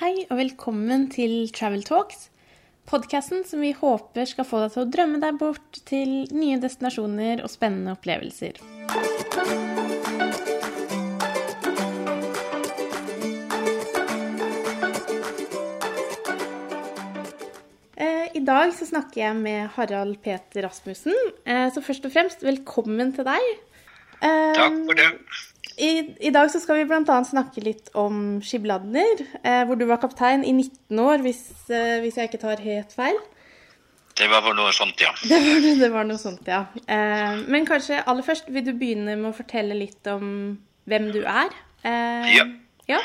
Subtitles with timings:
[0.00, 2.26] Hei og velkommen til Travel Talks,
[2.90, 7.44] podkasten som vi håper skal få deg til å drømme deg bort til nye destinasjoner
[7.46, 8.60] og spennende opplevelser.
[17.96, 21.14] Eh, I dag så snakker jeg med Harald Peter Rasmussen.
[21.48, 23.46] Eh, Så først og fremst, velkommen til deg.
[24.20, 25.10] Eh, Takk for det.
[25.76, 25.88] I,
[26.24, 27.16] I dag så skal vi bl.a.
[27.28, 32.16] snakke litt om Skibladner, eh, hvor du var kaptein i 19 år, hvis, eh, hvis
[32.16, 33.18] jeg ikke tar helt feil.
[34.16, 35.12] Det var noe sånt, ja.
[35.20, 36.62] Det var, det var noe sånt, ja.
[36.88, 40.56] Eh, men kanskje aller først vil du begynne med å fortelle litt om
[40.88, 41.52] hvem du er?
[41.84, 42.48] Eh, Ja.
[42.88, 43.02] ja.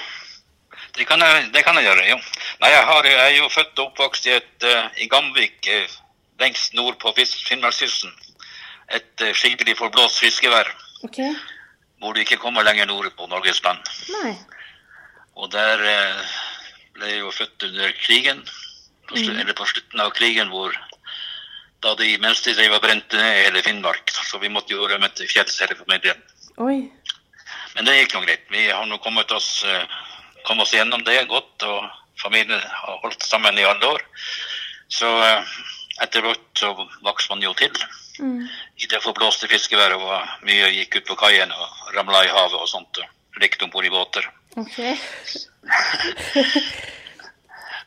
[0.95, 2.17] Det kan jeg, det kan jeg gjøre, jo.
[2.63, 5.91] Nei, jeg, har, jeg er jo født og oppvokst i, et, eh, i Gamvik, eh,
[6.39, 8.11] lengst nord på Finnmarkskysten.
[8.91, 10.67] Et skikkelig forblåst fiskevær,
[11.07, 11.19] OK.
[12.01, 13.91] Hvor du ikke kommer lenger nord på Norges land.
[14.17, 14.33] Nei.
[15.37, 16.37] Og der eh,
[16.97, 18.41] ble jeg jo født under krigen,
[19.07, 20.73] på, slu, eller på slutten av krigen, hvor
[21.81, 25.09] da de, mens de drev og brente ned hele Finnmark, så vi måtte jo rømme
[25.17, 26.19] til fjells hele familien.
[26.61, 26.83] Oi.
[27.75, 28.45] Men det gikk nå greit.
[28.51, 29.97] Vi har nå kommet oss, eh,
[30.45, 31.89] kom oss gjennom det godt, og
[32.21, 34.05] familien har holdt sammen i alle år.
[34.91, 35.57] Så eh,
[36.03, 36.73] etter hvert så
[37.05, 37.73] vokste man jo til
[38.21, 38.45] Mm.
[38.77, 39.97] i det forblåste fiskeværet.
[39.97, 43.01] og Mye gikk ut på kaien og ramla i havet og sånt.
[43.01, 44.27] og Lekte om bord i båter.
[44.59, 44.95] Okay.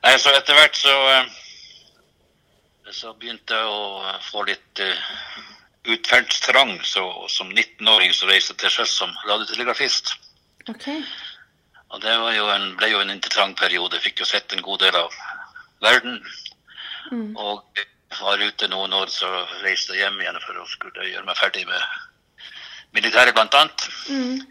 [0.05, 1.25] Nei, så etter hvert så, eh,
[2.93, 4.97] så begynte jeg å eh, få litt uh,
[5.95, 6.81] utferdstrang.
[6.85, 10.07] Så som 19-åring så reiste jeg til sjøs som radiotelegrafist.
[10.69, 11.01] Okay.
[11.93, 14.03] Og det var jo en, ble jo en interessant periode.
[14.03, 15.11] Fikk jo sett en god del av
[15.85, 16.19] verden.
[17.13, 17.37] Mm.
[17.37, 17.85] Og
[18.21, 19.29] var ute noen år, så
[19.63, 21.83] reiste jeg hjem igjen for å skulle gjøre meg ferdig med
[22.95, 23.89] militæret, blant annet.
[24.09, 24.43] Mm.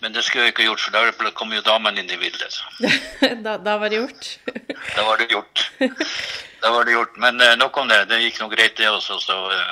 [0.00, 0.94] Men det skulle jeg ikke gjort, for
[1.26, 2.54] da kom jo damen inn i bildet.
[3.46, 4.30] da, da var det gjort.
[4.96, 5.60] Da var det gjort.
[6.62, 7.14] Da var det gjort.
[7.22, 8.00] Men eh, nok om det.
[8.10, 9.18] Det gikk nå greit, det også.
[9.22, 9.70] Så eh,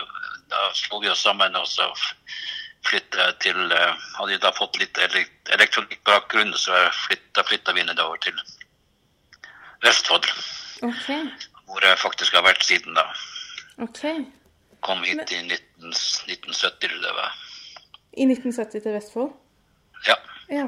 [0.53, 1.89] da slo vi oss sammen, og så
[2.87, 7.85] flytta jeg til eh, Hadde jeg da fått litt elek- elektronikkbakgrunn, så flytta, flytta vi
[7.89, 8.39] nedover til
[9.85, 10.27] Vestfold.
[10.87, 11.11] OK.
[11.71, 13.05] Hvor jeg faktisk har vært siden da.
[13.85, 14.03] OK.
[14.83, 17.37] Kom hit i 19, 1970, tror jeg det var.
[18.19, 19.31] I 1970 til Vestfold?
[20.09, 20.17] Ja.
[20.51, 20.67] Ja.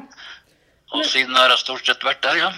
[0.92, 2.50] Og siden har jeg stort sett vært der, ja.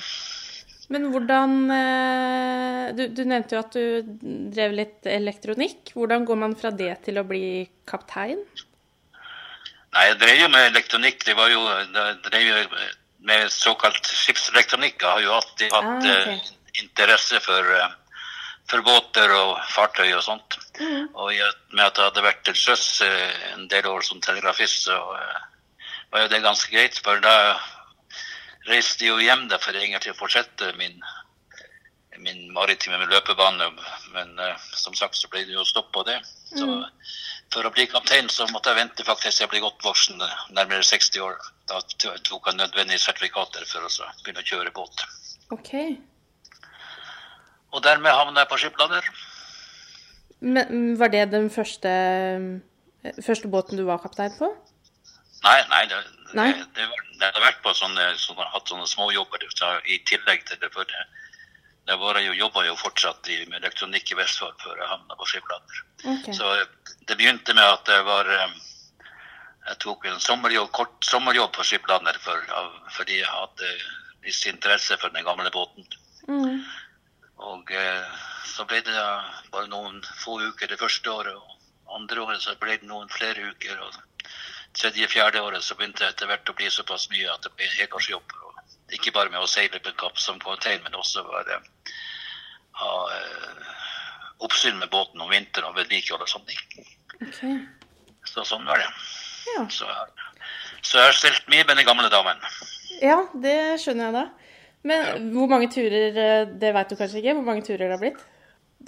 [0.93, 4.19] Men hvordan eh, du, du nevnte jo at du
[4.53, 5.94] drev litt elektronikk.
[5.97, 8.43] Hvordan går man fra det til å bli kaptein?
[9.94, 11.25] Nei, jeg drev jo med elektronikk.
[11.25, 12.61] Det var jo, jeg drev jo
[13.25, 14.99] med såkalt skipselektronikk.
[15.00, 16.11] Jeg har jo alltid hatt Ah, ok.
[16.34, 17.93] eh, interesse for, eh,
[18.70, 20.56] for båter og fartøy og sånt.
[20.80, 21.10] Mm.
[21.12, 24.86] Og i og med at jeg hadde vært til sjøs en del år som telegrafist,
[24.88, 25.42] så eh,
[26.14, 26.98] var jo det ganske greit.
[27.04, 27.34] For da
[28.70, 30.97] reiste jeg jo hjem da for egentlig å fortsette min,
[32.25, 33.69] min maritime løpebane.
[34.14, 36.20] Men uh, som sagt så ble det jo stopp på det.
[36.54, 36.84] Så Mm.
[37.52, 40.22] for å bli kaptein så måtte jeg vente faktisk til jeg ble godt voksen,
[40.54, 41.36] nærmere 60 år.
[41.70, 41.81] Da
[42.25, 45.04] tok jeg nødvendige sertifikater for å begynne å kjøre båt.
[45.54, 45.75] OK.
[47.75, 49.09] Og dermed havna jeg på skipladder.
[50.45, 51.91] Men mm, var det den første,
[53.03, 54.51] eh, første båten du var kaptein på?
[55.45, 55.99] Nei, nei, det,
[56.37, 56.53] Nei?
[56.53, 60.61] det, det, var, det hadde vært på sånne, sånne, hatt sånne småjobber i tillegg til
[60.62, 60.71] det.
[60.73, 61.03] For det,
[61.89, 65.19] det var jeg jo, jobba jo fortsatt i, med elektronikk i Vestfold før jeg havna
[65.21, 65.83] på skipladder.
[66.05, 66.37] Okay.
[66.37, 66.55] Så
[67.09, 68.62] det begynte med at jeg var eh,
[69.65, 72.41] Jeg tok en sommerjobb, kort sommerjobb på skipladder for,
[72.93, 73.71] fordi jeg hadde
[74.25, 75.87] viss interesse for den gamle båten.
[76.29, 76.53] Mm.
[77.44, 78.94] Og eh, så ble det
[79.53, 81.37] bare noen få uker det første året.
[81.37, 83.81] Og andre året så ble det noen flere uker.
[83.84, 84.28] Og
[84.78, 88.37] tredje-fjerde året så begynte det etter hvert å bli såpass mye at det ble helårsjobb.
[88.94, 91.60] Ikke bare med å seile på kapp som kaptein, men også bare
[92.81, 93.72] ha eh,
[94.44, 96.88] oppsyn med båten om vinteren og vedlikehold og sånne ting.
[97.22, 97.43] OK.
[98.28, 98.88] Så sånn var det.
[99.55, 99.66] Ja.
[99.71, 99.88] Så,
[100.82, 102.41] så jeg har stelt mye med den gamle damen.
[103.03, 104.25] ja, det skjønner jeg da.
[104.84, 107.35] Men hvor mange turer eh, Det vet du kanskje ikke?
[107.38, 108.25] Hvor mange turer det har blitt?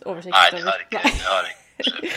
[0.04, 1.02] Oversikt Nei, det har jeg ikke.
[1.08, 1.62] Det har ikke.
[2.02, 2.10] Vi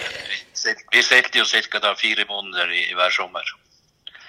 [0.63, 1.45] seilte- Vi seilte jo
[1.79, 1.93] ca.
[1.95, 3.53] fire måneder i, i hver sommer.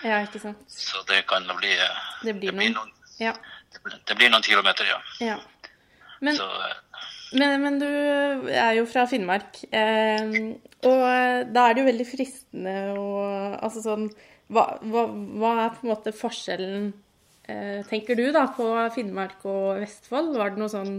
[0.04, 0.58] Ja, ikke sant.
[0.70, 2.74] Så det kan jo bli eh, Det blir noen.
[2.78, 3.32] noen, Ja.
[3.72, 5.00] det blir- det blir noen kilometer, ja.
[5.20, 5.36] ja.
[6.20, 6.76] Men, Så eh,
[7.32, 7.86] men, men du
[8.50, 10.54] er jo fra Finnmark, eh,
[10.84, 14.08] og da er det jo veldig fristende å Altså sånn
[14.50, 16.92] hva, hva, hva er på en måte forskjellen,
[17.90, 20.34] tenker du, da, på Finnmark og Vestfold?
[20.38, 20.92] Var det noe sånn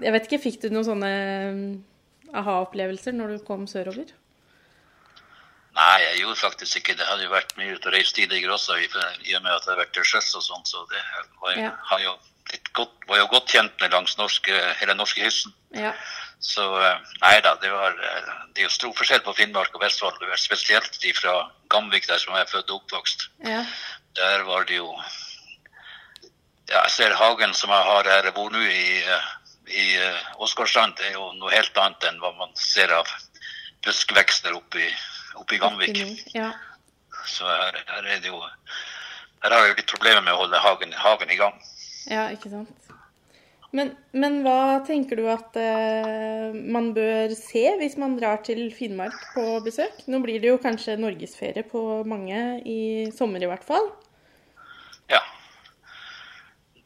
[0.00, 4.12] Jeg vet ikke, fikk du noen sånne eh, aha-opplevelser når du kom sørover?
[5.74, 7.06] Nei, jeg gjorde faktisk ikke det.
[7.08, 8.86] Hadde jo vært mye ute og reist tidligere også, i,
[9.34, 11.00] og med at jeg har vært til sjøs og sånn, så det
[11.42, 11.72] var, Ja.
[11.90, 12.12] har jo
[12.78, 15.52] godt, var jo godt kjent med langs norske, hele norskekysten.
[15.74, 15.90] Ja.
[16.44, 19.82] Så eh, nei da, det, var, eh, det er jo stor forskjell på Finnmark og
[19.82, 20.22] Vestfold.
[20.38, 21.34] Spesielt de fra
[21.72, 23.28] Gamvik, der som jeg er født og oppvokst.
[23.48, 23.64] Ja.
[24.14, 24.88] Der var det jo
[26.70, 29.26] Ja, jeg ser hagen som jeg har her jeg bor nå i, eh,
[29.68, 30.94] i eh, Åsgårdstrand.
[30.96, 33.10] Det er jo noe helt annet enn hva man ser av
[33.84, 34.88] buskvekster oppe i,
[35.36, 36.00] oppe i Gamvik.
[36.32, 36.54] Ja.
[37.28, 40.62] Så her, her er det jo Her har jeg jo litt problemer med å holde
[40.64, 41.60] hagen, hagen i gang.
[42.08, 42.84] ja, ikke sant.
[43.74, 49.16] Men, men hva tenker du at eh, man bør se hvis man drar til Finnmark
[49.34, 50.04] på besøk?
[50.06, 53.90] Nå blir det jo kanskje norgesferie på mange, i sommer i hvert fall.
[55.10, 55.20] Ja.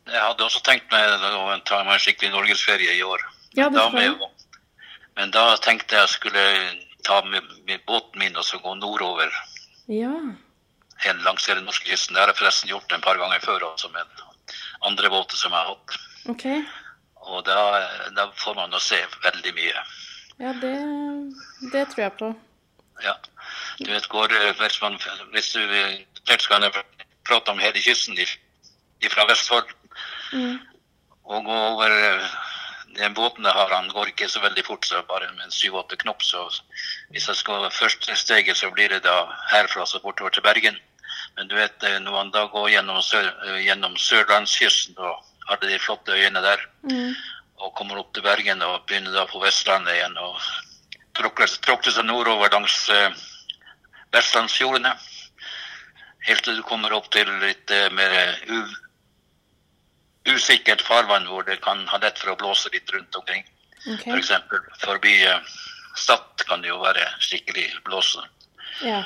[0.09, 3.21] Jeg hadde også tenkt meg å ta meg en skikkelig norgesferie i år.
[3.57, 4.21] Ja, Men da med-
[5.17, 6.43] Men da tenkte jeg skulle
[7.05, 9.31] ta med, med båten min og så gå nordover
[9.89, 10.13] Ja.
[10.99, 12.15] Helt langs hele norskekysten.
[12.15, 14.07] Det har jeg forresten gjort en par ganger før også med
[14.83, 15.99] andre båter som jeg har hatt.
[16.29, 16.45] OK.
[17.29, 19.83] Og da, da får man å se veldig mye.
[20.39, 20.75] Ja, det,
[21.73, 22.29] det tror jeg på.
[23.03, 23.15] Ja.
[23.79, 24.99] Du vet, går, eh, hvis, man,
[25.33, 25.61] hvis du
[27.29, 28.19] prate om hele kysten
[29.13, 29.71] fra Vestfold.
[30.33, 30.59] Mm.
[31.29, 32.29] Og gå over eh,
[32.97, 36.23] den båten jeg har, han går ikke så veldig fort, så bare med syv-åtte knop.
[36.25, 36.43] Så
[37.13, 39.21] hvis jeg skal første steget, så blir det da
[39.53, 40.79] herfra så bortover til Bergen.
[41.37, 45.61] Men du vet, eh, når han da går gjennom, sør, eh, gjennom sørlandskysten og har
[45.63, 47.15] de flotte øyene der, Mm.
[47.59, 50.41] og kommer opp til Bergen og begynner da på Vestlandet igjen og
[51.15, 53.11] tråkler, tråkler seg nordover langs eh,
[54.13, 54.93] vestlandsfjordene.
[56.29, 58.13] Helt til du kommer opp til litt eh, mer
[58.53, 58.59] u,
[60.35, 63.47] usikkert farvann hvor det kan ha lett for å blåse litt rundt omkring.
[63.95, 64.13] Okay.
[64.19, 64.33] F.eks.
[64.51, 65.55] For forbi eh,
[65.99, 68.23] Stad kan det jo være skikkelig blåse.
[68.85, 69.01] Ja.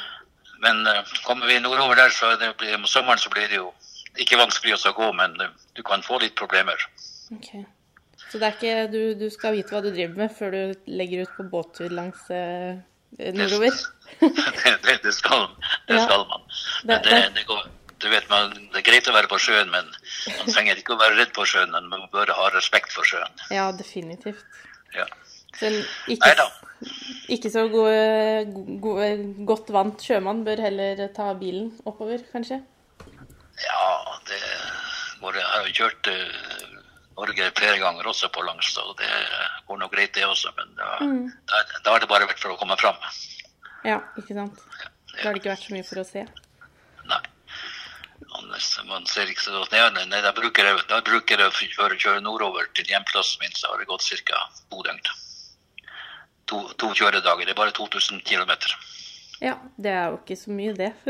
[0.64, 3.70] Men eh, kommer vi nordover der, så det, blir- om sommeren så blir det jo
[4.20, 6.82] ikke vanskelig å gå, men eh, du kan få litt problemer.
[7.38, 7.62] Okay.
[8.28, 11.24] Så det er ikke du, du skal vite hva du driver med før du legger
[11.26, 12.80] ut på båttur langs eh,
[13.36, 13.76] nordover?
[14.20, 15.48] Det, det, det, skal,
[15.88, 16.04] det Ja.
[16.06, 16.42] skal man.
[16.84, 17.66] Men Det- går,
[18.02, 19.86] du vet, man, det er greit å være på sjøen, men
[20.38, 21.70] man trenger ikke å være redd på sjøen.
[21.70, 23.30] Men man bør ha respekt for sjøen.
[23.50, 24.42] Ja, definitivt.
[24.94, 25.06] Ja.
[26.08, 26.32] Ikke,
[27.30, 28.46] ikke så gode,
[28.82, 29.08] gode,
[29.46, 32.58] godt vant sjømann bør heller ta bilen oppover, kanskje?
[33.62, 34.40] Ja, det
[35.20, 36.78] går, jeg har jo kjørt eh,
[37.14, 39.10] Norge flere ganger også på langs, og det
[39.68, 40.50] går nå greit det også.
[40.56, 41.28] Men da, Mm.
[41.46, 42.96] da, da har det bare vært for å komme fram.
[43.84, 44.62] Ja, ikke sant?
[45.12, 46.24] Da har det ikke vært så mye for å se.
[47.10, 47.20] Nei.
[48.32, 48.52] Man,
[48.88, 49.98] man ser ikke så godt ned.
[50.08, 53.72] Nei, da bruker jeg, da bruker jeg for å kjøre nordover til hjemplassen min, så
[53.72, 54.46] har det gått ca.
[54.70, 55.02] to døgn.
[56.50, 57.44] To, to kjøredager.
[57.44, 58.54] Det er bare 2000 km.
[59.42, 60.92] Ja, det er jo ikke så mye, det.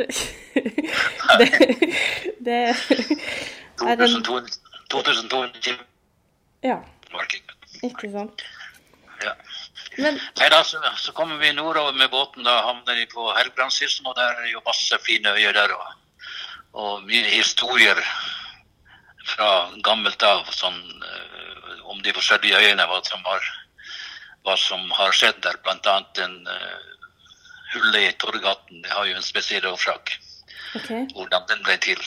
[1.40, 1.48] det,
[2.40, 4.60] det er en 2200
[4.92, 5.84] 2200 km.
[6.62, 6.78] Ja,
[7.82, 8.44] ikke sant.
[9.22, 9.32] Ja.
[9.98, 12.46] Men Nei, da, så, så kommer vi nordover med båten.
[12.46, 15.74] Da havner vi på Helgelandskysten, og der er jo masse fine øyer der.
[15.76, 16.22] Og,
[16.72, 18.00] og mye historier
[19.28, 19.50] fra
[19.84, 23.50] gammelt av sånn, eh, om de forskjellige øyene, hva som har,
[24.46, 25.60] hva som har skjedd der.
[25.64, 27.06] Blant annet en uh,
[27.74, 28.82] hullet i Torgaten.
[28.82, 30.16] Det har jo en spesiell årsak,
[30.80, 31.06] okay.
[31.14, 32.00] hvordan den ble til.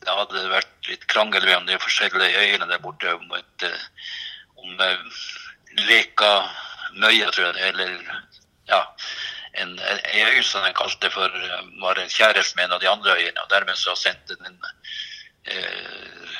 [0.00, 4.12] Det hadde vært litt krangel mellom de forskjellige øyene der borte om, et, eh,
[4.60, 5.24] om uh,
[5.88, 6.34] Leka
[6.94, 7.96] Møya, tror jeg eller
[8.68, 8.80] ja,
[9.54, 12.88] en, en øy som de kalte for eh, var en kjæreste med en av de
[12.88, 13.40] andre øyene.
[13.42, 14.58] og Dermed så sendte den
[15.44, 16.36] eh,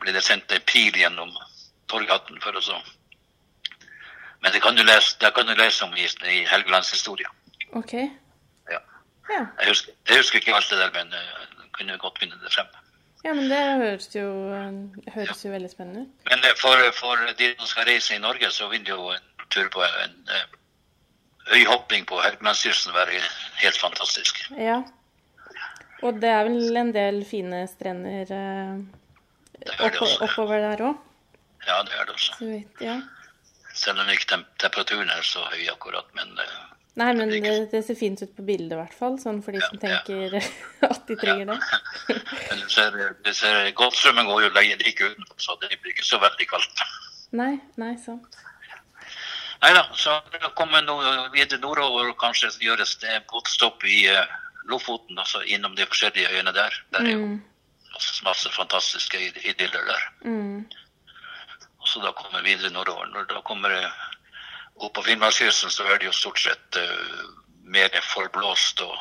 [0.00, 1.34] ble det sendt en pil gjennom
[1.90, 2.78] Torghatten for å så
[4.42, 7.26] Men det kan du lese, det kan du lese om i, i Helgelands historie.
[7.74, 7.94] OK.
[8.70, 8.78] Ja.
[9.28, 9.40] Ja.
[9.60, 12.70] Jeg husker, jeg husker ikke alt det der, men eh, kunne godt finne det frem.
[13.24, 14.28] ja, men det høres jo,
[15.14, 16.28] høres jo veldig spennende ut.
[16.30, 19.68] Men eh, for, for de som skal reise i Norge, så vil jo en tur
[19.72, 20.46] på en eh,
[21.56, 23.20] øyhopping på Helgelandskysten være
[23.62, 24.40] helt fantastisk.
[24.58, 24.82] Ja.
[26.02, 28.80] Og det er vel en del fine strender eh,
[29.58, 30.98] det oppover der òg,
[31.66, 32.34] Ja, det er det også.
[32.38, 32.80] så vidt.
[32.80, 33.00] Ja.
[33.74, 36.56] Selv om ikke temperaturen er så høy akkurat, men eh,
[36.98, 39.60] Nei, men det det, ser fint ut på bildet i hvert fall, sånn for de
[39.62, 39.98] som Ja, ja.
[40.06, 41.58] tenker at de trenger det.
[42.48, 46.06] men du ser, du ser Golfstrømmen går jo lenge like utenfor, så det blir ikke
[46.08, 46.82] så veldig kaldt.
[47.38, 48.38] Nei, nei, sant.
[49.62, 50.98] Nei da, så da kommer no
[51.34, 54.36] videre nordover og kanskje gjøres det båtstopp i eh,
[54.70, 56.74] Lofoten, altså innom de forskjellige øyene der.
[56.92, 57.42] Der er jo Mm,
[58.22, 60.02] masse, fantastiske idyller der.
[60.22, 60.66] mm,
[61.80, 63.06] Og så da kommer vi videre nordover.
[63.06, 63.90] Når da kommer det
[64.76, 67.24] opp på Finnmarkskysten, så er det jo stort sett uh,
[67.64, 68.94] mer forblåst og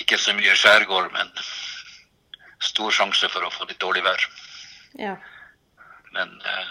[0.00, 1.30] ikke så mye skjærgård, men
[2.60, 4.24] stor sjanse for å få litt dårlig vær.
[4.98, 5.16] ja.
[6.14, 6.66] Men eh,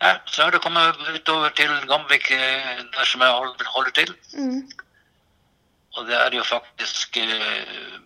[0.00, 3.30] ja, så har det kommet utover til Gamvik, eh, der som jeg
[3.66, 4.14] holder, til.
[4.32, 4.70] Mm.
[5.96, 7.96] Og det er jo faktisk eh,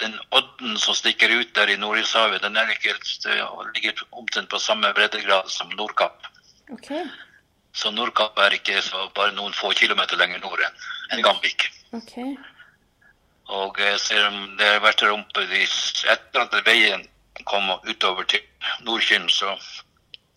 [0.00, 4.50] den odden som stikker ut der i Nordishavet, den er ikke helt, eh, ligger omtrent
[4.50, 6.26] på samme breddegrad som Nordkapp.
[6.72, 7.04] Okay.
[7.72, 10.64] Så Nordkapp er ikke så bare noen få kilometer lenger nord
[11.12, 11.68] enn Gamvik.
[11.92, 12.34] Okay.
[13.46, 17.06] Og selv om det har vært rumpe etter at veien
[17.44, 18.40] kom utover til
[18.82, 19.54] Nordkyn, så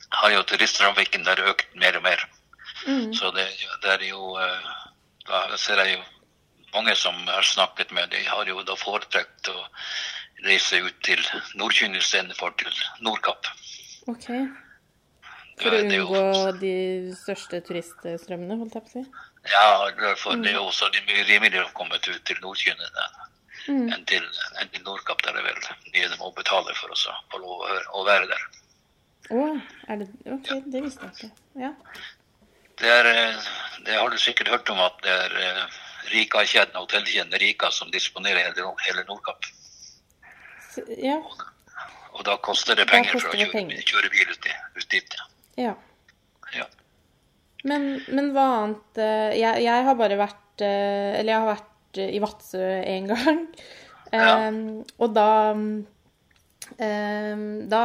[0.09, 2.25] har jo turisttrafikken der økt mer og mer.
[2.85, 3.13] Mm.
[3.13, 3.47] Så det,
[3.83, 4.73] det er jo eh,
[5.25, 6.03] Da ser jeg jo
[6.75, 9.63] mange som jeg har snakket med, de har jo da foretrukket å
[10.45, 11.21] reise ut til
[11.55, 13.47] Nordkynn istedenfor til Nordkapp.
[14.11, 14.27] OK.
[15.61, 16.23] For å unngå
[16.59, 16.75] de
[17.15, 19.05] største turiststrømmene, holdt jeg på å si?
[19.49, 23.23] Ja, for det er jo også mye rimeligere å komme ut til Nordkynn enn
[23.65, 23.87] Mm.
[23.89, 24.25] enn til,
[24.61, 25.61] enn til Nordkapp, der det er vel
[25.93, 27.63] mye de må betale for å få lov
[27.97, 28.43] å være der.
[29.33, 29.45] Å,
[29.89, 31.29] er det OK, det visste jeg ikke.
[31.63, 31.71] Ja.
[32.77, 33.49] Det, er, eh,
[33.87, 35.77] det har du sikkert hørt om at det er eh,
[36.11, 39.47] Rika-kjeden, hotellkjeden Rika som disponerer hele, hele Nordkapp.
[41.01, 41.17] Ja.
[42.15, 43.85] Og da koster det penger for koster å det kjøre, penger.
[43.89, 45.19] kjøre bil ut, ut dit.
[45.61, 45.75] ja.
[46.53, 46.67] Ja.
[47.65, 52.19] Men, men hva annet eh, jeg, jeg har bare vært Eller jeg har vært i
[52.21, 53.39] Vadsø en gang.
[54.13, 54.47] Ja.
[54.47, 55.65] Um, og da em,
[56.75, 57.81] Da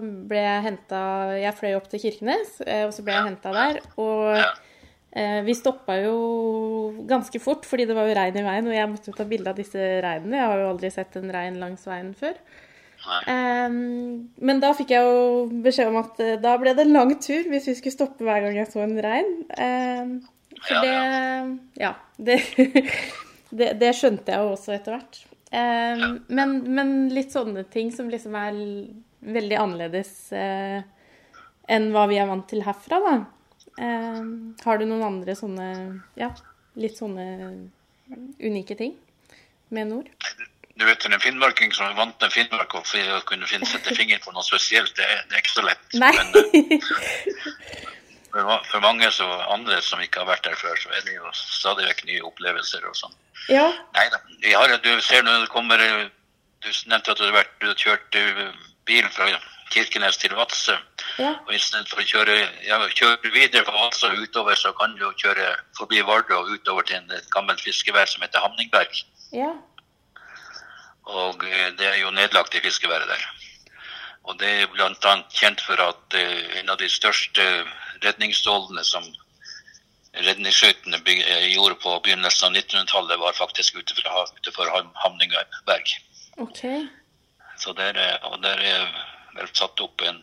[0.00, 1.00] ble jeg henta
[1.38, 3.80] Jeg fløy opp til Kirkenes, eh, og så ble jeg henta der.
[4.02, 6.16] Og eh, vi stoppa jo
[7.08, 9.54] ganske fort, fordi det var jo regn i veien, og jeg måtte jo ta bilde
[9.54, 10.40] av disse reinene.
[10.40, 12.38] Jeg har jo aldri sett en rein langs veien før.
[13.28, 17.12] Ehm, men da fikk jeg jo beskjed om at eh, da ble det en lang
[17.20, 19.30] tur hvis vi skulle stoppe hver gang jeg så en rein.
[19.60, 20.16] Ehm,
[20.64, 20.96] for det
[21.82, 21.94] Ja.
[22.16, 22.38] Det,
[23.58, 25.20] det, det skjønte jeg jo også etter hvert.
[25.54, 28.56] Ehm, men, men litt sånne ting som liksom er
[29.34, 30.80] veldig annerledes eh,
[31.70, 33.14] enn hva vi er vant til herfra, da.
[33.84, 34.32] Ehm,
[34.64, 35.68] har du noen andre sånne
[36.18, 36.30] Ja,
[36.78, 37.24] litt sånne
[38.42, 38.94] unike ting
[39.74, 40.10] med nord?
[40.74, 44.32] Du vet, en finnmarking som er vant til Finnmark og å kunne sette fingeren på
[44.34, 45.84] noe spesielt, det, det er ikke så lett.
[45.94, 46.10] Nei.
[48.34, 51.06] Men eh, for, for mange så andre som ikke har vært der før, så er
[51.06, 53.14] det jo stadig vekk nye opplevelser og sånn.
[53.48, 53.66] Ja.
[53.96, 54.20] Nei da.
[54.58, 58.16] Har, du ser når det kommer Du nevnte at du har, vært, du hadde kjørt
[58.16, 58.46] eh,
[58.88, 59.26] bil fra
[59.74, 60.76] Kirkenes til Vadsø.
[61.18, 61.34] Ja.
[61.44, 65.50] Og Istedenfor å kjøre, ja, kjøre videre fra Vadsø og utover, så kan du kjøre
[65.76, 69.00] forbi Vardø og utover til en, et gammelt fiskevær som heter Hamningberg.
[69.36, 69.50] Ja.
[71.04, 73.26] Og eh, det er jo nedlagt i fiskeværet der.
[74.24, 75.14] Og det er bl.a.
[75.36, 77.44] kjent for at eh, en av de største
[78.04, 79.04] redningsstålene som
[80.14, 84.70] redningsskøytene eh, gjorde på begynnelsen av 1900-tallet, var faktisk ute fra, utenfor
[85.66, 85.94] berg.
[86.36, 86.84] Okay.
[86.86, 86.88] OK.
[87.58, 88.86] Så der, er- og der er
[89.34, 90.20] vel satt opp en,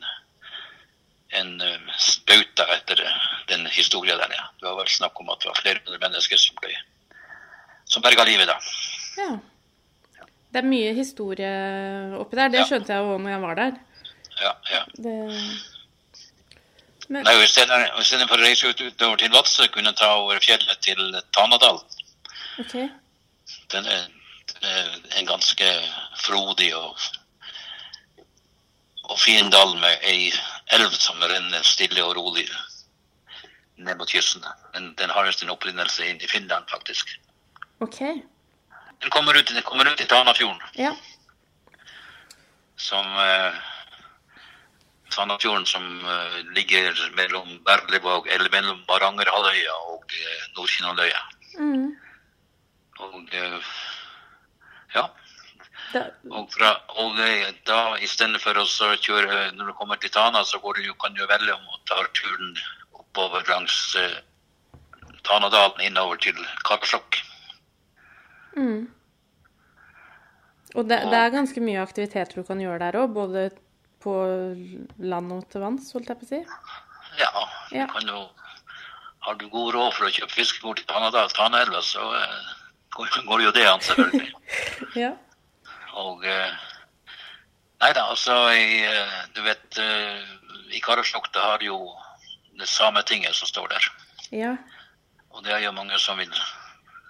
[1.40, 3.04] en eh, spauta etter
[3.52, 4.48] den historien der, ja.
[4.60, 6.76] Det var vel snakk om at det var flere hundre mennesker som ble
[7.92, 8.56] som berga livet da.
[9.20, 9.32] Ja.
[10.52, 11.50] Det er mye historie
[12.20, 12.50] oppi der.
[12.54, 12.66] Det Ja.
[12.70, 13.74] skjønte jeg jo når jeg var der.
[14.42, 14.82] Ja, ja.
[14.96, 15.16] Det...
[17.12, 21.02] Men Nei, Istedenfor for å reise ut utover til Vadsø, kunne ta over fjellet til
[21.36, 21.82] Tanadal.
[22.62, 22.76] OK.
[23.74, 24.06] Den er,
[24.54, 25.68] den er en ganske
[26.22, 26.96] frodig og,
[29.10, 30.32] og fin dal med ei
[30.72, 32.46] elv som renner stille og rolig
[33.82, 34.46] ned mot kysten.
[34.76, 37.12] Den, den har sin opprinnelse inn i Finland, faktisk.
[37.84, 38.00] OK.
[39.02, 40.94] Den kommer ut, den kommer ut i Tanafjorden, Ja.
[42.78, 43.60] som eh,
[45.12, 50.16] Tanafjorden som eh, ligger mellom Berlevåg, eller mellom Varangerhalvøya og
[50.58, 51.24] Nord-Kinnaløya.
[51.60, 51.90] Mm.
[53.02, 53.74] Og eh,
[54.96, 55.08] ja,
[56.32, 56.72] og, fra,
[57.04, 57.20] og
[57.68, 58.64] da i stedet for å
[59.04, 62.00] kjøre Når du kommer til Tana, så går du, kan du velge om å ta
[62.16, 62.54] turen
[62.96, 64.22] oppover langs eh,
[65.28, 67.20] Tanadalen innover til Karasjok.
[68.56, 68.88] Mm.
[70.76, 73.50] Og det, det er ganske mye aktiviteter du kan gjøre der òg, både
[74.04, 74.14] på
[75.00, 76.42] land og til vanns, holdt jeg på å si.
[77.20, 77.32] Ja,
[77.72, 77.86] Ja.
[77.88, 78.30] du kan jo
[79.22, 82.48] Har du god råd for å kjøpe fiskekort til Tanadal, Tanaelva, så eh,
[83.30, 84.32] går, jo det an, selvfølgelig.
[85.04, 85.12] Ja.
[85.94, 86.56] Og eh,
[87.82, 90.26] Nei da, altså i, eh, Du vet, eh,
[90.74, 91.78] i Karasjok det har jo
[92.58, 93.88] det Sametinget som står der.
[94.32, 94.56] Ja.
[95.32, 96.34] Og det er jo mange som vil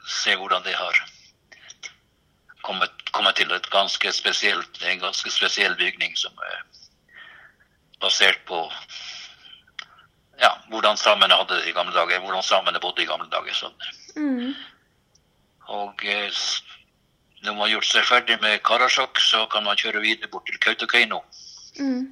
[0.08, 1.00] se hvordan det har
[2.64, 6.62] kommet, kommet til et ganske spesielt, en ganske spesiell bygning som er
[8.02, 8.60] basert på
[10.42, 13.54] ja, hvordan samene hadde det i gamle dager, hvordan samene bodde i gamle dager.
[13.54, 13.76] Sånn.
[14.18, 14.54] Mm.
[15.72, 16.42] Og eh,
[17.46, 20.60] når man har gjort seg ferdig med Karasjok, så kan man kjøre videre bort til
[20.62, 21.22] Kautokeino.
[21.80, 22.10] Mm.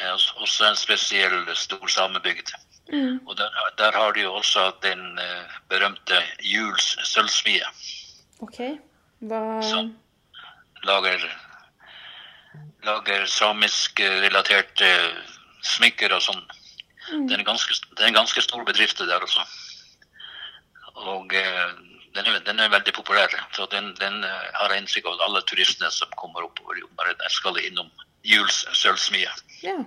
[0.00, 2.54] Eh, og også en spesiell stor samebygd.
[2.92, 3.48] Og der,
[3.78, 7.64] der har de jo også den eh, berømte Juls sølvsmie.
[8.44, 8.76] Okay.
[9.22, 9.94] Hva Som
[10.84, 11.22] Lager,
[12.86, 14.90] lager samisk eh, relaterte
[15.62, 16.42] smykker og sånn.
[17.28, 19.42] Det, er ganske, det er en ganske stor bedrift det der også.
[21.02, 21.74] Og eh,
[22.14, 23.34] den, er, den er veldig populær.
[23.56, 27.16] Så den, den eh, har jeg inntrykk av at alle turistene som kommer oppover, bare
[27.32, 27.90] skal innom
[28.26, 29.30] Juls sølvsmie.
[29.62, 29.78] Ja.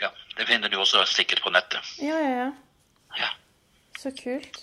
[0.00, 1.80] Ja, det finner du også sikkert på nettet.
[2.04, 2.50] Ja, ja, ja.
[3.16, 3.30] Ja.
[3.96, 4.58] Så kult.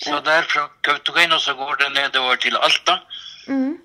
[0.00, 2.98] Så der fra Kautokeino så går det nedover til Alta.
[3.46, 3.78] Mhm.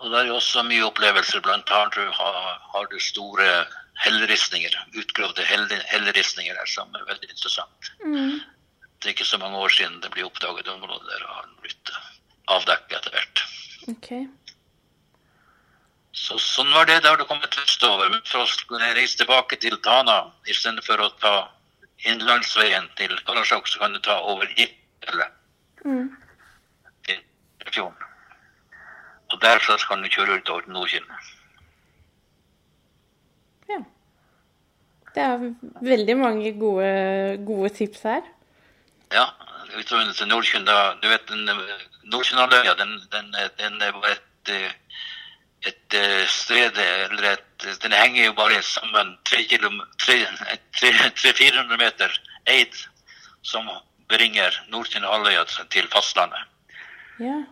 [0.00, 1.40] Og det er jo også mye opplevelser.
[1.44, 2.40] Blant annet har,
[2.72, 3.48] har du store
[4.04, 7.92] helleristninger, utgravde hellristninger der som er veldig interessant.
[8.04, 8.40] Mm.
[9.00, 11.94] Det er ikke så mange år siden det ble oppdaget området der og har blitt
[12.52, 13.44] avdekket etter hvert.
[13.92, 14.26] Okay.
[16.16, 18.08] Så sånn var det da du kom et østover.
[18.12, 21.34] Men for å reise tilbake til Tana istedenfor å ta
[22.08, 25.32] innlandsveien til Karasjok, så kan du ta over eller
[27.06, 28.05] til fjorden.
[29.32, 31.08] Og derfra skal du kjøre utover til Nordkinn.
[33.70, 33.80] Ja.
[35.14, 35.36] Det er
[35.82, 36.90] veldig mange gode,
[37.46, 38.22] gode tips her.
[39.12, 39.24] Ja,
[39.78, 41.50] utover til Nordkinn, da Du vet, den
[42.12, 44.72] Nordkinnhalvøya, den, den, den bare et, eh,
[45.66, 47.42] et eh, sted eller et,
[47.82, 52.88] Den henger jo bare sammen 300-400 meter eid
[53.42, 53.70] som
[54.08, 56.38] bringer Nordkinnhalvøya til fastlandet.
[57.18, 57.42] Ja.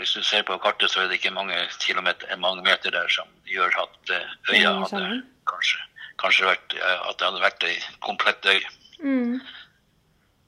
[0.00, 3.28] Hvis du ser på kartet, så er det ikke mange kilometer, mange meter der som
[3.44, 5.80] gjør at eh, øya hadde kanskje,
[6.22, 7.74] kanskje vært, eh, at det hadde vært ei
[8.06, 8.62] komplett øy.
[9.04, 9.34] Mm.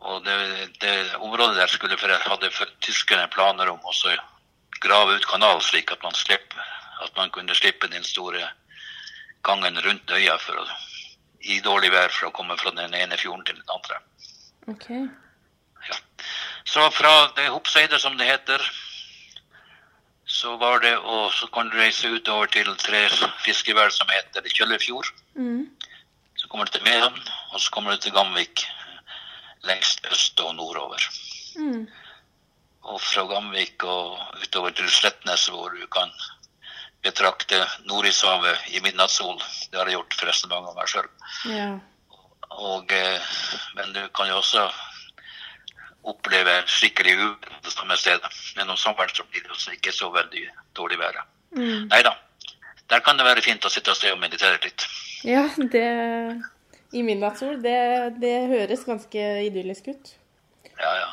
[0.09, 0.37] Og det,
[0.81, 2.49] det området der skulle hadde
[2.81, 4.23] tyskerne planer om også å
[4.81, 6.57] grave ut kanal, slik at man, slipp,
[7.05, 8.41] at man kunne slippe den store
[9.45, 10.65] gangen rundt øya for å,
[11.45, 14.01] i dårlig vær for å komme fra den ene fjorden til den andre.
[14.73, 14.89] OK.
[15.91, 16.01] Ja.
[16.65, 18.65] Så fra det Hoppseidet, som det heter,
[20.33, 23.03] så var det å Så kan du reise utover til tre
[23.45, 25.09] fiskevær som heter Kjøllefjord.
[25.37, 25.67] Mm.
[26.41, 27.21] Så kommer du til Mehamn,
[27.53, 28.65] og så kommer du til Gamvik
[29.69, 31.05] lengst øst og nordover.
[31.57, 31.87] Mm.
[32.83, 36.11] Og fra Gamvik og utover til Slettnes, hvor du kan
[37.03, 39.39] betrakte Nordishavet i midnattssol.
[39.71, 41.11] Det har jeg gjort forresten mange ganger sjøl.
[41.51, 41.69] Ja.
[42.93, 43.37] Eh,
[43.77, 44.69] men du kan jo også
[46.03, 48.33] oppleve skikkelig uvær samme stedet.
[48.57, 51.23] Men om sommeren så blir det også ikke så veldig dårlig vær.
[51.57, 51.89] Mm.
[51.91, 52.17] Nei da.
[52.91, 54.87] Der kan det være fint å sitte og se og meditere litt.
[55.25, 55.87] Ja, det
[56.93, 57.79] I midnattssol, det,
[58.21, 60.15] det høres ganske idyllisk ut.
[60.77, 61.11] Ja, ja.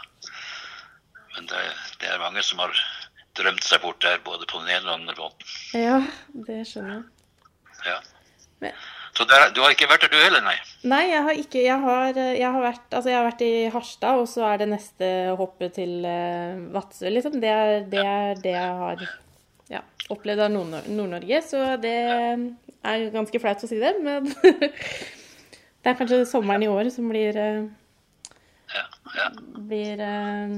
[1.36, 1.62] Men det,
[2.02, 2.74] det er mange som har
[3.40, 5.54] drømt seg bort der, både på den ene og den andre måten.
[5.78, 6.02] Ja,
[6.48, 7.06] det skjønner jeg.
[7.86, 8.00] Ja.
[8.60, 8.76] Men,
[9.20, 10.54] Så der, du har ikke vært der du heller, nei?
[10.88, 14.22] nei, jeg har ikke Jeg har, jeg har, vært, altså jeg har vært i Harstad,
[14.22, 17.36] og så er det neste hoppet til uh, Vadsø, liksom.
[17.44, 19.04] Det er, det er det jeg har
[19.74, 19.82] ja,
[20.16, 21.42] opplevd av Nord- Nord-Norge.
[21.44, 24.32] Så det er ganske flaut å si det, men
[25.84, 27.68] det er kanskje sommeren i år som blir, uh,
[28.72, 28.86] Ja,
[29.18, 29.28] ja.
[29.68, 30.52] blir eh,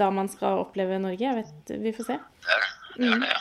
[0.00, 1.20] da man skal oppleve Norge.
[1.22, 2.18] Jeg vet, Vi får se.
[2.18, 3.40] Det er det, er det ja.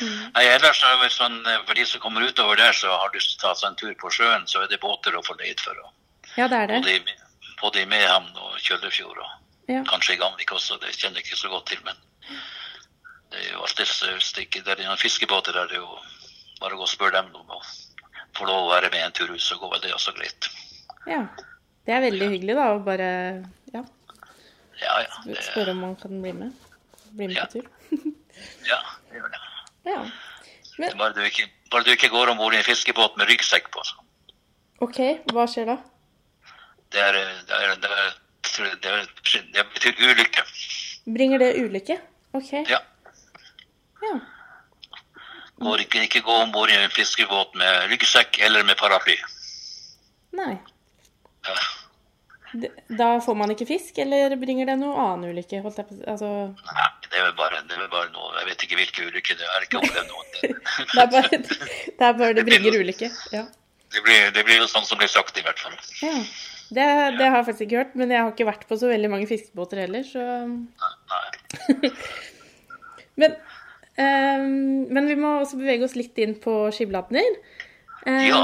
[0.00, 3.38] Nei, ellers er det sånn, eh, For de som kommer utover der, så har lyst
[3.38, 5.60] til å ta seg en tur på sjøen, så er det båter å få leid
[5.60, 5.74] for.
[5.84, 5.92] Og,
[6.36, 6.80] Ja, det er det.
[6.82, 7.16] både, i,
[7.60, 9.30] både i Mehamn og Kjøllefjord, og
[9.68, 9.82] Ja.
[9.84, 10.80] kanskje i Gamvik også.
[10.80, 11.94] Det kjenner jeg ikke så godt til, men
[13.30, 13.86] det er jo alltid
[14.34, 15.98] det ikke det er noen fiskebåter der, det er jo
[16.60, 17.60] bare å gå og spørre dem om å
[18.36, 20.48] få lov å være med en tur ut, så går vel det også greit.
[21.06, 21.26] ja.
[21.86, 23.08] Det er veldig hyggelig, da, å bare
[23.74, 23.82] ja,
[24.80, 25.18] Ja, ja.
[25.26, 26.52] Det, spørre om man kan bli med.
[27.12, 27.44] Bli med Ja.
[27.44, 27.68] på tur.
[28.70, 28.78] ja,
[29.10, 29.40] det gjør det.
[29.84, 30.00] Ja.
[30.78, 33.70] Er Bare du ikke, bare du ikke går om bord i en fiskebåt med ryggsekk
[33.74, 33.84] på.
[33.86, 34.00] Så.
[34.82, 35.00] OK,
[35.32, 35.76] hva skjer da?
[36.94, 37.18] Det er,
[37.48, 38.16] det er, det er,
[38.82, 39.06] det er,
[39.54, 40.44] det betyr ulykke.
[41.14, 41.98] Bringer det ulykke?
[42.34, 42.52] OK.
[42.70, 42.80] Ja.
[44.04, 44.14] Ja.
[45.62, 49.16] Går ikke, ikke gå om bord i en fiskebåt med ryggsekk eller med paraply.
[50.34, 50.56] Nei.
[51.46, 51.56] Ja.
[52.98, 55.62] Da får man ikke fisk, eller bringer det noe annen ulykke?
[55.66, 59.36] Altså, Nei, det er vel bare, det er bare noe Jeg vet ikke hvilke ulykker
[59.38, 59.46] det er.
[59.46, 60.26] Jeg har ikke opplevd noen.
[60.94, 63.10] det, er bare, det er bare det bringer ulykke.
[63.30, 63.44] Ja.
[63.94, 65.78] Det blir, det blir jo sånn som blir sagt, i hvert fall.
[66.02, 66.16] ja.
[66.74, 66.84] Det,
[67.20, 69.28] det har jeg faktisk ikke hørt, men jeg har ikke vært på så veldig mange
[69.30, 71.90] fiskebåter heller, så Nei.
[73.20, 73.36] Men,
[73.94, 77.36] um, men vi må også bevege oss litt inn på skibladner.
[78.04, 78.40] Ehm, Ja.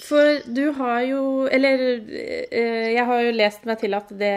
[0.00, 1.82] For du har jo Eller
[2.50, 4.34] eh, jeg har jo lest meg til at det,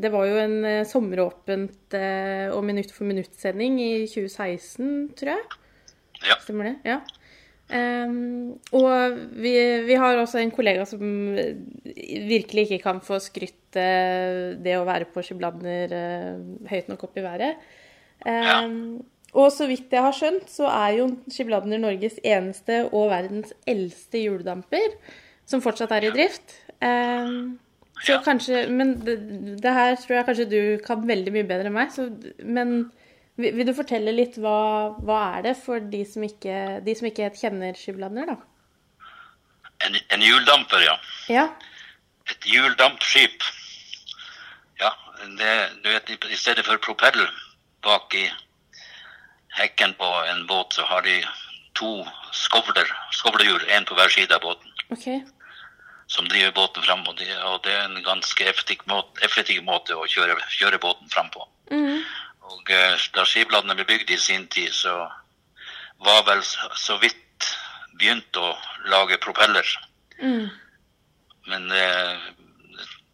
[0.00, 5.46] det var jo en eh, sommeråpent eh, og minutt for minutt-sending i 2016, tror jeg.
[6.24, 6.36] Ja.
[6.42, 6.74] Stemmer det?
[6.88, 6.98] Ja.
[7.68, 9.52] Um, og vi,
[9.84, 11.02] vi, har også en kollega som
[11.84, 15.92] virkelig ikke kan få skrytt det å være på Skibladner
[16.70, 17.66] høyt nok opp i været.
[18.24, 18.48] Um, ja.
[19.36, 24.22] Og så vidt jeg har skjønt, så er jo Skibladner Norges eneste og verdens eldste
[24.22, 24.94] hjuldamper,
[25.48, 26.54] som fortsatt er i drift.
[26.80, 27.34] Eh,
[28.04, 29.16] så kanskje Men det,
[29.62, 31.92] det, her tror jeg kanskje du kan veldig mye bedre enn meg.
[31.92, 32.08] Så,
[32.40, 32.90] men
[33.38, 37.30] vil du fortelle litt hva, hva er det for de som ikke, de som ikke
[37.38, 38.38] kjenner Skibladner, da?
[39.86, 40.96] En, en hjuldamper, ja.
[41.30, 41.44] ja.
[42.32, 43.44] Et hjuldampskip.
[44.80, 44.90] Ja,
[45.38, 45.52] det,
[45.84, 47.20] du vet, i stedet for propell
[47.86, 48.26] bak i
[49.58, 51.18] hekken på en båt, så har de
[51.78, 51.90] to
[52.34, 54.72] skovler, skovlehjul, én på hver side av båten.
[54.94, 55.20] Okay.
[56.06, 57.04] Som driver båten fram.
[57.06, 61.10] Og det, og det er en ganske effektiv måte, effektiv måte å kjøre, kjøre båten
[61.12, 61.44] fram på.
[61.70, 62.00] Mm.
[62.48, 64.94] Og eh, da skibladene ble bygd i sin tid, så
[66.04, 67.50] var vel så vidt
[67.98, 68.54] begynt å
[68.88, 69.68] lage propeller.
[70.22, 70.48] Mm.
[71.50, 72.26] Men eh,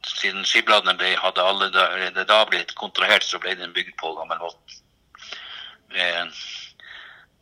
[0.07, 4.81] siden skibladene ble, hadde allerede da blitt kontrahert, så ble den bygd på gammel måte.
[5.95, 6.33] Med,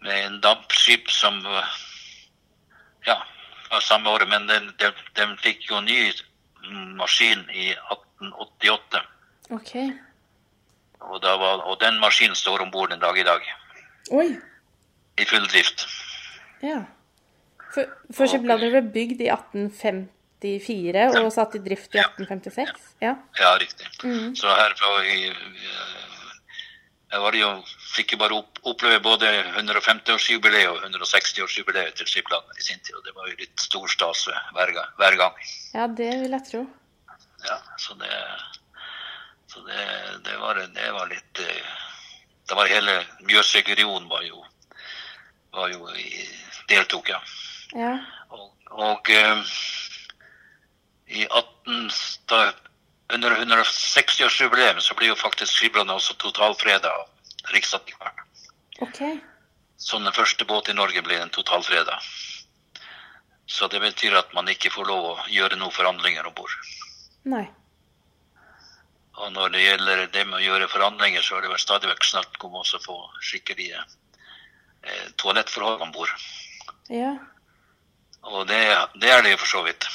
[0.04, 1.38] med en dampskip som
[3.06, 3.16] ja,
[3.70, 6.12] var samme året, men den, den, den fikk jo ny
[6.98, 9.02] maskin i 1888.
[9.50, 9.90] Okay.
[11.00, 13.46] Og, var, og den maskinen står om bord en dag i dag.
[14.10, 14.28] Oi.
[15.18, 15.86] I full drift.
[16.62, 16.84] Ja.
[17.72, 22.88] For, for ble bygd i 1854 og satt i drift i 1856?
[23.02, 23.88] Ja, ja riktig.
[24.04, 24.34] Mm.
[24.36, 25.30] Så her var i,
[27.12, 27.48] jeg var jo,
[27.92, 28.38] fikk jo bare
[28.70, 29.28] oppleve både
[29.60, 32.96] 150-årsjubileet og 160-årsjubileet til Skibladner i sin tid.
[32.96, 34.24] Og det var jo litt stor stas
[34.56, 35.36] hver, hver gang.
[35.74, 36.64] Ja, det vil jeg tro.
[37.42, 38.10] Ja, så det
[39.52, 39.86] så det,
[40.24, 41.72] det, var, det var, litt eh,
[42.48, 42.94] Det var hele
[43.28, 44.40] Mjøsregionen var jo,
[45.52, 46.22] var jo i,
[46.70, 47.18] deltok, ja.
[47.76, 47.90] ja.
[48.32, 49.42] Og, og um,
[51.12, 51.90] i 18,
[52.32, 52.40] da,
[53.14, 58.20] under 160-årsjubileum så blir jo faktisk Skibrane også totalfreda av Riksantikvaren.
[58.80, 59.18] Okay.
[59.76, 61.98] Som den første båt i Norge ble den totalfreda.
[63.46, 66.54] Så det betyr at man ikke får lov å gjøre noen forandringer om bord.
[67.28, 67.44] Nei.
[69.20, 72.06] Og når det gjelder det med å gjøre forandringer, så er det vel stadig vekk
[72.08, 76.14] snakk om å få skikkelige eh, toalettforhold om bord.
[76.88, 77.12] Ja.
[78.22, 78.62] Og det,
[79.02, 79.86] det, er det jo for så vidt.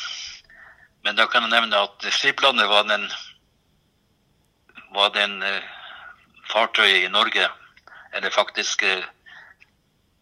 [1.08, 3.06] Men da kan jeg nevne at Skiplandet var den,
[4.92, 5.64] var den eh,
[6.52, 7.48] fartøyet i Norge,
[8.14, 9.06] eller faktisk eh,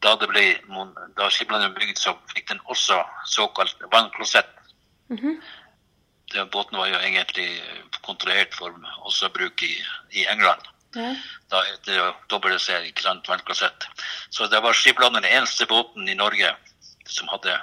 [0.05, 0.45] da, det ble,
[1.17, 3.01] da Skiplandet ble bygd, så fikk den også
[3.33, 4.51] såkalt vannklosett.
[5.09, 5.37] Mm -hmm
[6.33, 7.63] den båten var jo egentlig
[8.01, 8.73] kontrollert for
[9.05, 9.75] også bruk i,
[10.11, 10.61] i England.
[10.95, 11.11] Ja.
[11.51, 13.87] Da etter WC, ikke sant, vannkassett.
[14.29, 16.53] Så det var Skiplandet den eneste båten i Norge
[17.05, 17.57] som hadde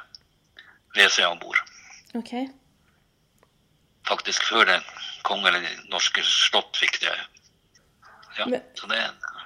[0.97, 1.59] WC om bord.
[2.15, 2.47] Okay.
[4.09, 4.81] Faktisk før det
[5.27, 7.15] kongelige norske slott fikk det.
[8.39, 9.03] Ja, Men, så det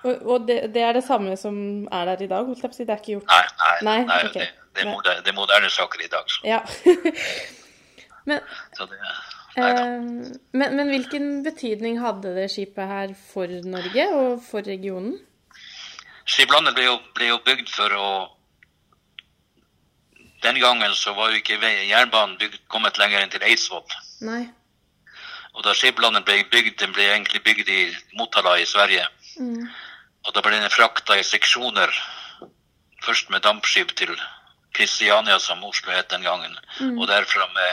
[0.06, 1.56] og, og det, det, er det samme som
[1.92, 2.46] er der i dag?
[2.46, 4.44] holdt jeg på å si, Det er ikke gjort Nei, nei, nei, nei okay.
[4.44, 6.30] det, det, er moderne, det er moderne saker i dag.
[6.30, 6.42] Så.
[6.46, 6.60] Ja.
[8.26, 8.40] Men,
[8.74, 10.00] det, eh,
[10.50, 15.12] men, men, hvilken betydning hadde det skipet her for Norge og for regionen?
[16.26, 18.08] Skiblandet ble, ble jo, bygd for å
[20.42, 23.86] Den gangen så var jo ikke jernbanen bygd, kommet lenger enn til Eidsvoll.
[24.20, 24.46] Nei.
[25.56, 27.82] Og da skiblandet ble bygd, den ble egentlig bygd i
[28.18, 29.06] Motala i Sverige.
[29.40, 29.68] Mm.
[30.26, 31.92] Og da ble den frakta i seksjoner.
[33.04, 34.12] Først med dampskip til
[34.76, 36.58] Kristiania, som Oslo het den gangen.
[36.80, 36.98] Mm.
[36.98, 37.70] Og derfra med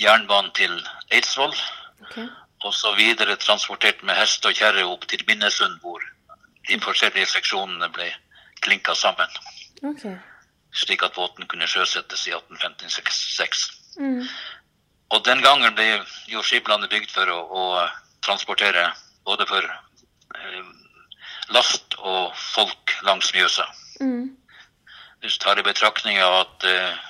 [0.00, 0.74] jernbanen til
[1.10, 1.54] Eidsvoll.
[2.02, 2.26] Okay.
[2.64, 6.02] Og så videre transportert med hest og kjerre opp til Minnesund, hvor
[6.68, 8.10] de forskjellige seksjonene ble
[8.60, 9.30] klinka sammen.
[9.82, 10.16] Okay.
[10.74, 13.68] Slik at båten kunne sjøsettes i 1856.
[13.98, 14.26] Mm.
[15.14, 15.86] Og den gangen ble
[16.28, 17.62] jo skiplandet bygd for å, å
[18.24, 18.90] transportere
[19.28, 20.66] både for eh,
[21.54, 23.64] last og folk langs Mjøsa.
[24.00, 24.34] Mm.
[25.22, 27.06] Hvis du tar i betraktning av at eh,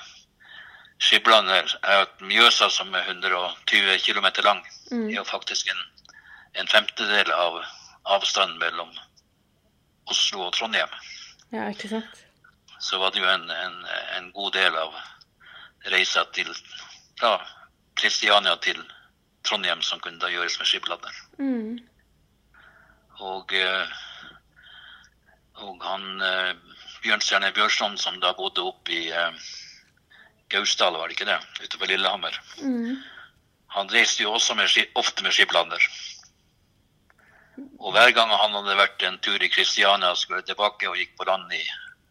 [0.98, 5.04] Skiblandet er at Mjøsa, som er 120 km lang, mm.
[5.10, 5.84] er jo faktisk en,
[6.58, 7.60] en, femtedel av
[8.16, 8.90] avstanden mellom
[10.10, 10.90] Oslo og Trondheim.
[11.54, 12.24] Ja, ikke sant?
[12.82, 13.78] Så var det jo en, en,
[14.16, 14.94] en god del av
[15.92, 16.50] reisa til
[17.18, 17.36] fra
[17.98, 18.80] Kristiania til
[19.46, 21.20] Trondheim som kunne da gjøres med skipladder.
[21.38, 21.78] Mm.
[23.18, 23.94] Og, eh,
[25.64, 26.52] og han eh,
[27.02, 29.48] Bjørnstjerne Bjørnson, som da bodde oppe i eh,
[30.52, 31.38] Gausdal, var det ikke det?
[31.62, 32.38] Ute på Lillehammer.
[32.62, 33.02] Mm.
[33.74, 35.90] Han reiste jo også med, ofte med skiplander.
[37.78, 41.26] Og hver gang han hadde vært en tur i Kristiania, skulle tilbake og gikk på
[41.28, 41.62] land i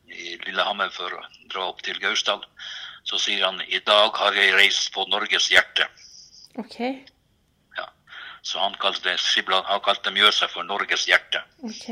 [0.08, 2.44] i Lillehammer for å dra opp til Gausdal,
[3.08, 5.88] så sier han i dag har jeg reist på Norges hjerte.
[6.60, 6.80] OK.
[7.78, 7.88] Ja.
[8.42, 11.44] Så han kalte, han kalte Mjøsa for Norges hjerte.
[11.64, 11.88] OK.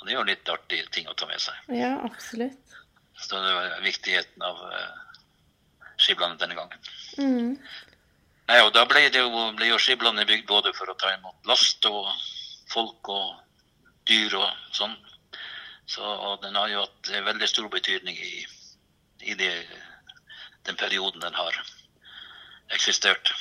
[0.00, 1.54] Og det er jo litt artig ting å ta med seg.
[1.78, 2.76] Ja, absolutt.
[3.22, 5.12] Så det var viktigheten av uh,
[5.94, 6.90] Skiblandet denne gangen.
[7.22, 7.52] Mm.
[8.48, 11.46] Nei, og Da ble, det jo, ble jo Skiblandet bygd både for å ta imot
[11.46, 12.08] last og
[12.72, 13.28] folk og
[14.10, 14.96] dyr og sånn.
[15.86, 18.42] Så og den har jo hatt eh, veldig stor betydning i,
[19.22, 19.50] i de,
[20.66, 21.62] den perioden den har
[22.72, 23.32] eksistert.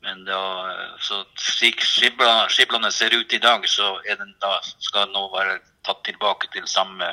[0.00, 0.40] Men da,
[1.00, 6.04] så slik Skibla- ser ut i dag, så den da, skal den nå være tatt
[6.04, 7.08] tilbake til samme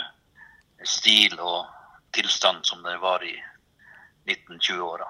[0.85, 1.65] stil og
[2.13, 3.35] tilstand som det var i
[4.29, 5.09] 1920-åra.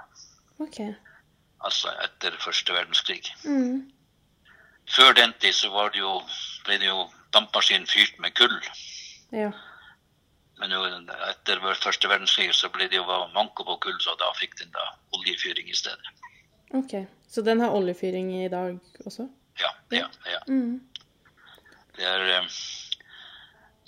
[0.60, 0.80] OK.
[1.66, 3.22] Altså etter første verdenskrig.
[3.44, 3.92] Mm.
[4.90, 6.20] Før den tid så var det jo,
[6.66, 8.56] ble det jo dampmaskin fyrt med kull.
[9.34, 9.52] Ja.
[10.60, 10.72] Men
[11.30, 14.72] etter første verdenskrig så ble det jo var manko på kull, så da fikk den
[14.76, 14.86] da
[15.18, 16.14] oljefyring i stedet.
[16.76, 16.96] OK.
[17.28, 19.28] Så den har oljefyring i dag også?
[19.60, 20.40] Ja, ja, ja.
[20.48, 20.80] Mm.
[21.98, 22.48] Det er, eh,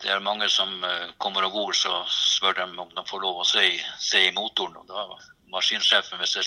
[0.03, 3.41] det er mange som eh, kommer og går, så spør de om de får lov
[3.41, 3.65] å se,
[3.99, 4.77] se i motoren.
[4.83, 5.07] Og da
[5.51, 6.45] maskinsjefen, hvis det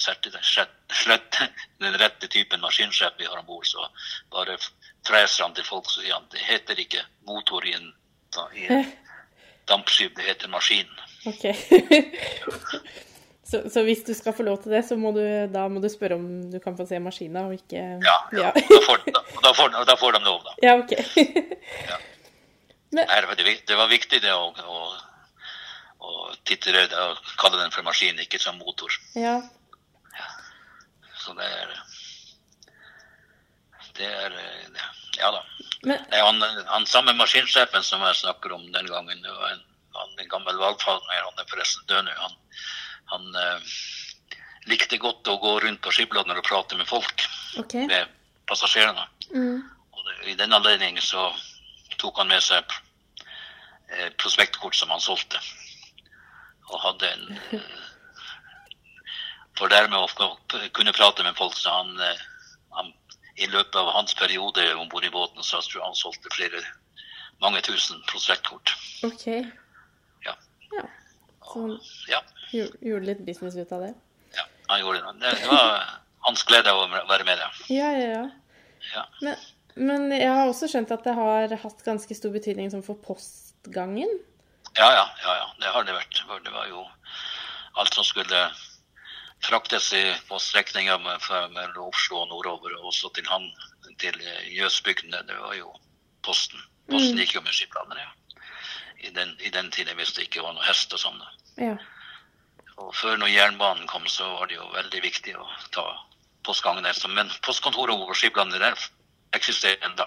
[1.13, 3.89] er den rette typen maskinsjef vi har om bord, så
[4.33, 4.59] bare
[5.07, 7.93] freser han til folk så sier han det heter ikke motor i en,
[8.53, 8.91] i en
[9.71, 10.89] dampskip, det heter maskin.
[11.31, 11.45] OK.
[13.51, 15.89] så, så hvis du skal få lov til det, så må du, da må du
[15.93, 18.51] spørre om du kan få se maskina, og ikke Ja, ja.
[18.51, 20.57] Ja, Da, får, da, da, får, da får de lov, da.
[20.65, 20.93] ja OK.
[20.97, 22.01] ja.
[22.97, 23.37] det, var,
[23.69, 24.81] det var viktig det å, å,
[26.01, 26.15] å
[26.49, 28.91] titte det, å kalle den for maskin, ikke som motor.
[29.15, 29.39] ja.
[31.21, 31.73] Så det er
[33.99, 34.33] Det er
[35.21, 35.43] Ja da.
[35.83, 39.63] Men han, han samme maskinsjefen som jeg snakker om den gangen, det var en,
[39.97, 42.37] han, en gammel hvalfanger, han er forresten død nå, han,
[43.15, 43.71] han eh,
[44.69, 47.25] likte godt å gå rundt på skipsladene og prate med folk,
[47.63, 47.87] okay.
[47.89, 48.13] med
[48.51, 49.07] passasjerene.
[49.33, 49.63] Mm.
[49.97, 51.31] Og det, I den anledning så
[52.01, 52.77] tok han med seg
[53.89, 55.41] eh, prospektkort som han solgte.
[56.71, 57.71] Og hadde en eh,
[59.59, 62.21] For dermed å kunne prate med folk, så han, eh,
[62.77, 62.93] han
[63.41, 66.61] i løpet av hans periode om bord i båten, så tror jeg han solgte flere
[67.41, 68.75] mange tusen prospektkort.
[69.07, 69.27] OK.
[70.27, 70.35] Ja.
[70.77, 70.85] Ja.
[71.51, 71.79] Så han
[72.11, 72.21] Ja,
[72.53, 73.95] gjorde litt business ut av det?
[74.37, 75.33] ja, han gjorde det.
[75.41, 75.87] Det var
[76.27, 77.49] hans glede å være med det.
[77.73, 78.27] Ja, ja, ja.
[78.95, 79.05] Ja.
[79.25, 79.37] Men,
[79.77, 84.09] men jeg har også skjønt at det har hatt ganske stor betydning som for postgangen.
[84.77, 86.21] Ja, ja, ja, ja, det har det vært.
[86.29, 86.85] For Det var jo
[87.81, 88.45] alt som skulle
[89.45, 93.47] fraktes i, på strekninga mellom Oslo og nordover, og også til han,
[94.01, 95.23] til eh, Jøsbygdene.
[95.29, 95.73] Det var jo
[96.27, 96.61] Posten.
[96.91, 98.11] Posten gikk jo med skipladere, ja.
[99.01, 101.21] I den, I den tiden hvis det ikke var noe hest og sånn.
[101.57, 101.77] Ja.
[102.81, 105.87] Og før når jernbanen kom, så var det jo veldig viktig å ta
[106.45, 106.99] postgangen der.
[107.15, 108.77] Men postkontoret over skipladene der
[109.37, 110.05] eksisterer ennå.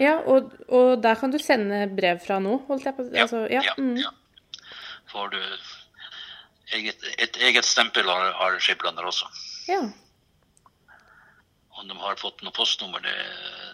[0.00, 3.62] Ja, og, og der kan du sende brev fra nå, holdt jeg på altså, ja.
[3.62, 3.96] ja, mm.
[4.02, 4.10] ja.
[5.12, 5.40] Får du
[6.72, 9.26] eget, et eget stempel har, har skipladere også.
[9.68, 9.82] ja.
[11.74, 13.14] Om de har fått noe postnummer, det,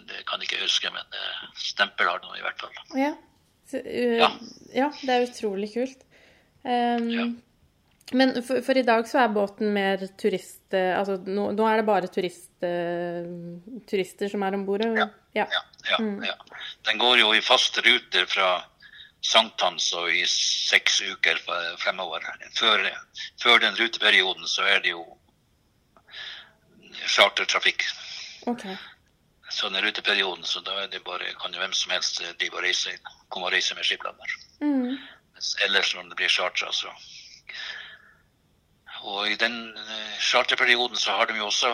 [0.09, 2.79] det kan jeg ikke huske, men eh, stempel har de i hvert fall.
[2.97, 3.11] Ja.
[3.69, 4.31] Så, uh, Ja.
[4.75, 6.03] ja, det er utrolig kult.
[6.65, 7.29] Um, Ja.
[8.13, 10.65] Men for, for i dag så er båten mer turist...
[10.75, 12.49] eh, Altså nå, nå er det bare turist,
[13.87, 14.83] turister som er om bord?
[14.83, 15.05] Ja.
[15.37, 15.45] Ja.
[15.53, 15.61] Ja,
[15.93, 16.35] ja, ja.
[16.89, 18.49] Den går jo i faste ruter fra
[19.23, 21.41] sankthans og i seks uker
[21.79, 22.25] fremover.
[22.57, 22.87] Før,
[23.43, 25.05] før den ruteperioden så er det jo
[27.07, 27.85] chartertrafikk.
[28.47, 28.77] Okay.
[29.51, 32.63] Så den ruteperioden, så da er det bare, kan jo hvem som helst drive og
[32.63, 32.93] reise,
[33.29, 34.37] komme og reise med skiplander.
[34.61, 34.97] Mm.
[35.67, 36.93] Ellers når det blir chartra, så
[39.01, 41.73] Og i den eh, charterperioden så har de jo også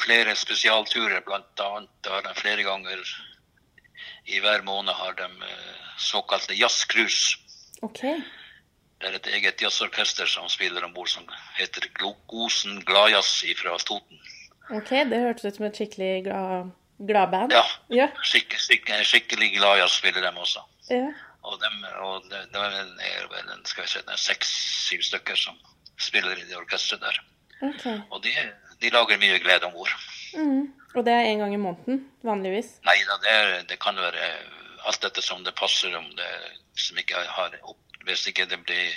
[0.00, 3.02] flere spesialturer, annet har de flere ganger
[4.26, 7.36] i hver måned har de eh, såkalte jazzcruise.
[7.82, 8.00] OK.
[9.00, 11.26] Det er et eget jazzorkester som spiller om bord, som
[11.58, 14.20] heter Glokosen Gladjazz fra Toten.
[14.70, 17.52] ok, Det hørtes ut som et skikkelig glad, band.
[17.52, 18.08] Ja, Ja.
[18.22, 20.60] skik, skik, skikkelig Gladjazz spiller de også.
[20.90, 21.12] ja.
[21.44, 21.68] Og, de,
[22.00, 25.58] og det, det er vel- en, skal si, seks-syv stykker som
[26.00, 27.18] spiller i det orkesteret der.
[27.68, 27.84] OK.
[28.10, 28.32] Og de,
[28.80, 29.92] de lager mye glede om bord.
[30.36, 30.72] Mm.
[30.94, 32.76] Og det er én gang i måneden, vanligvis?
[32.86, 34.28] Nei da, det, er, det kan være
[34.86, 36.30] alt dette som det passer om det
[36.78, 37.56] som ikke har
[38.04, 38.92] Hvis ikke det blir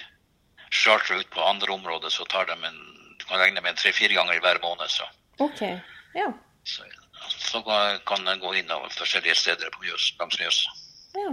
[0.72, 2.80] charter ut på andre områder, så tar de en
[3.20, 5.08] Du kan regne med tre-fire ganger hver måned, så,
[5.42, 5.62] OK.
[6.14, 6.28] Ja.
[6.64, 6.84] så,
[7.30, 7.62] så
[8.06, 10.76] kan en gå inn av forskjellige steder på Mjøs, langs Mjøsa.
[11.18, 11.32] Ja.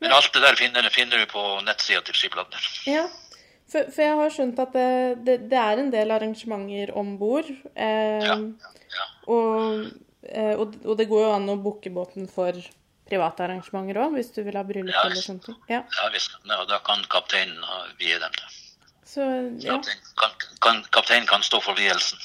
[0.00, 2.66] Men alt det der finner, finner du på nettsida til Skipladner.
[2.86, 3.06] Ja,
[3.68, 4.88] for, for, jeg har skjønt at det,
[5.26, 7.48] det, det er en del arrangementer om bord.
[7.74, 8.36] Eh, Ja,
[8.96, 9.06] ja.
[9.28, 9.88] og,
[10.24, 12.56] eh, og, og det går jo an å booke båten for
[13.08, 15.56] private arrangementer òg, hvis du vil ha bryllup Ja, eller ting.
[15.68, 16.34] Ja, ja visst.
[16.48, 18.48] Ja, da kan kapteinen ha- vie dem det.
[19.08, 19.24] så
[19.64, 19.76] ja.
[19.78, 22.18] kapteinen, kan, kan, kapteinen kan stå for vielsen.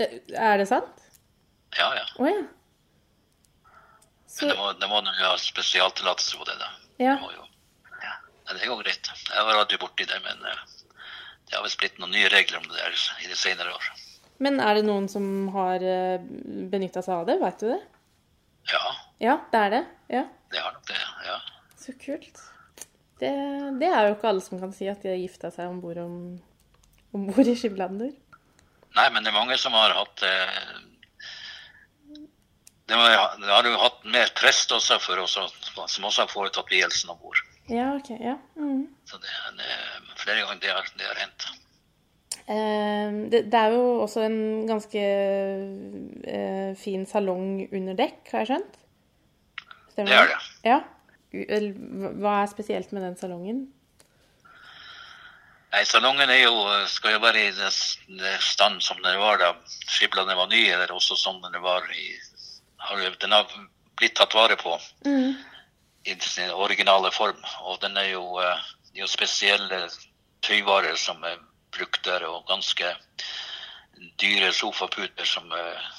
[0.00, 0.88] Eh, Er det sant?
[1.78, 2.04] Ja, ja.
[2.18, 2.42] Oh, ja.
[4.40, 6.70] Men det må, det må jo ha spesialtillatelse på det, da.
[6.98, 7.16] ja.
[7.16, 7.44] Det må jo.
[8.52, 9.08] Men det går greit.
[9.32, 10.58] Jeg var aldri borti det, men eh,
[11.48, 13.86] det har visst blitt noen nye regler om det der i de senere år.
[14.44, 15.80] Men er det noen som har
[16.68, 17.38] benytta seg av det?
[17.40, 17.80] Veit du det?
[18.68, 18.82] Ja,
[19.22, 19.82] Ja, det er det.
[20.10, 20.98] Ja, det har nok det.
[21.26, 21.38] Ja.
[21.78, 22.40] så kult.
[23.22, 23.30] Det,
[23.80, 25.80] det er jo ikke alle som kan si at de har gifta seg om
[27.30, 28.10] bord i Skiblander.
[28.92, 30.72] Nei, men det er mange som har hatt eh,
[32.90, 37.20] det har jo hatt mer prest også for oss, som også har foretatt vielsen om
[37.22, 37.38] bord.
[37.72, 38.10] Ja, OK.
[38.20, 38.36] Ja.
[38.60, 38.84] Mm.
[39.08, 41.46] Så det, det er flere ganger det har, det har hendt.
[42.42, 45.02] Eh, det, det er jo også en ganske
[46.26, 48.80] eh, fin salong under dekk, har jeg skjønt?
[49.92, 50.40] Stemmer Det er det.
[50.68, 50.80] Ja.
[51.32, 53.62] Hva- Hva er spesielt med den salongen?
[55.72, 56.52] Nei, salongen er jo,
[56.92, 57.70] skal jo være i det,
[58.20, 59.54] det stand som den var da
[59.88, 62.10] skiplene var nye, eller også som den var i
[62.82, 63.46] har, Den har
[63.96, 64.74] blitt tatt vare på
[65.06, 65.32] Mm.
[66.04, 67.44] I sin originale form.
[67.60, 68.58] Og den er jo, eh,
[68.90, 69.80] det er jo spesielle
[70.42, 71.38] tøyvarer som er
[71.72, 72.94] brukt der, og ganske
[74.20, 75.90] dyre sofaputer som eh,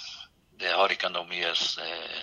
[0.60, 2.20] Det har ikke noe mye eh,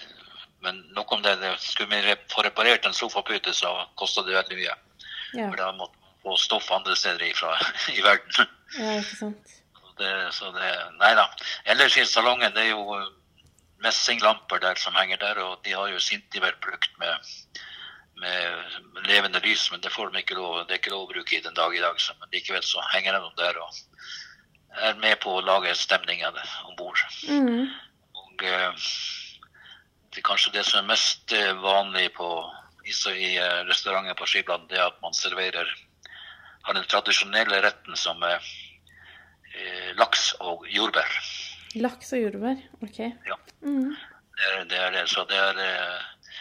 [0.63, 1.37] Men nok om det.
[1.59, 4.75] skulle vi få reparert en sofapute, så kosta det veldig mye.
[5.35, 5.49] Ja.
[5.49, 7.57] For da måtte man få stoff andre steder ifra
[7.97, 8.47] i verden.
[8.79, 9.57] ja, ikke sant.
[9.99, 10.69] Det, så det,
[11.01, 11.27] nei da.
[11.65, 13.01] Ellers i salongen det er jo
[13.85, 17.31] messinglamper der som henger der, og de har jo Sintiver brukt med,
[18.21, 21.37] med levende lys, men det får de ikke lov, det er ikke lov å bruke
[21.37, 22.01] i den dag i dag.
[22.01, 23.83] Så, men likevel så henger de der og
[24.81, 27.01] er med på å lage stemning av det om bord.
[27.27, 27.71] Mm.
[28.15, 28.89] Og eh,
[30.11, 32.29] det er kanskje det som er mest eh, vanlig på,
[32.87, 35.71] i, i eh, restauranter på Skibland, det er at man serverer
[36.63, 38.39] har den tradisjonelle retten som er
[39.55, 41.09] eh, laks og jordbær.
[41.79, 42.63] Laks og jordbær.
[42.83, 42.99] OK.
[42.99, 43.37] Ja.
[43.63, 43.93] Mm.
[44.41, 44.79] Det er det.
[44.79, 45.05] Er det.
[45.11, 46.35] Så det er eh,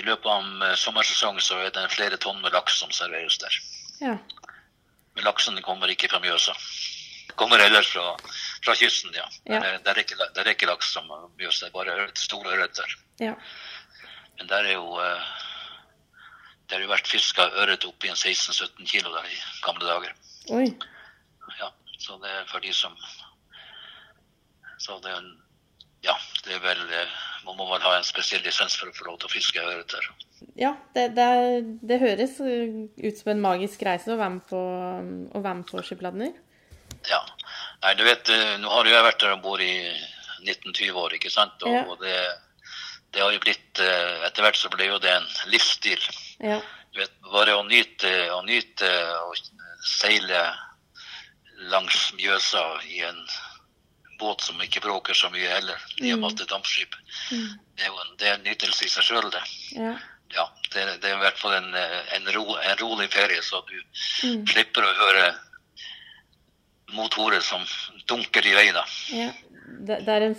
[0.00, 3.58] I løpet av eh, sommersesongen så er det flere tonn med laks som serveres der.
[4.02, 4.16] Ja.
[5.14, 6.54] Men laksen kommer ikke fra Mjøsa.
[7.38, 8.16] Kommer ellers fra,
[8.64, 9.26] fra kysten, ja.
[9.44, 9.60] Ja.
[9.62, 12.56] Det, det, er ikke, det er ikke laks som Mjøsa, det er bare ørret, store
[12.56, 12.98] ørreter.
[13.22, 13.34] Ja.
[14.38, 15.30] Men der er jo eh,
[16.68, 20.14] Det har jo vært fiska ørret opp i en 16-17 kilo der i gamle dager.
[20.52, 20.66] Oi.
[21.60, 22.96] Ja, så det er for de som
[24.88, 25.34] Så det er en
[26.06, 26.14] Ja,
[26.46, 29.18] det er vel eh, Man må vel ha en spesiell lisens for å få lov
[29.20, 30.04] til å fiske ørreter.
[30.56, 31.28] Ja, det, det,
[31.90, 35.66] det høres uh, ut som en magisk reise å være med på, å være med
[35.70, 36.36] på skipladner.
[37.08, 37.18] Ja.
[37.82, 39.72] Nei, du vet, eh, nå har jeg vært der om bord i
[40.44, 41.56] 19-20 år, ikke sant?
[41.64, 41.82] Og, Ja.
[41.90, 42.14] og det,
[43.14, 46.04] det har jo blitt eh, Etter hvert så ble jo det en livsstil.
[46.44, 46.60] Ja.
[46.92, 48.92] Du vet, bare å nyte, å nyte
[49.24, 49.34] å
[49.88, 50.44] seile
[51.72, 53.18] langs Mjøsa i en
[54.18, 56.94] båt som ikke bråker så mye heller, med at det er dampskip.
[57.30, 59.42] Det er jo en, det er en nytelse i seg sjøl, det.
[59.78, 59.96] Ja.
[60.34, 63.76] Ja, det, det er i hvert fall en, en, ro, en rolig ferie, så du
[64.26, 64.42] Mm.
[64.50, 65.28] slipper å høre
[66.96, 67.62] motorer som
[68.08, 68.82] dunker i vei, da.
[69.14, 69.30] ja.
[69.68, 70.36] Det, det er en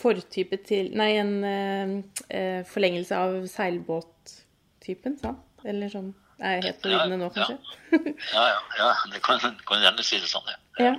[0.00, 5.42] fortype til Nei, en eh, forlengelse av seilbåttypen, sant?
[5.68, 7.30] Eller sånn Er jeg helt på Ja, nå, ja.
[7.34, 8.14] kanskje?
[8.32, 10.60] Ja, ja, ja det kan, kan gjerne si det sånn, ja.
[10.86, 10.94] Ja.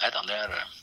[0.00, 0.76] Nei da, det er eh,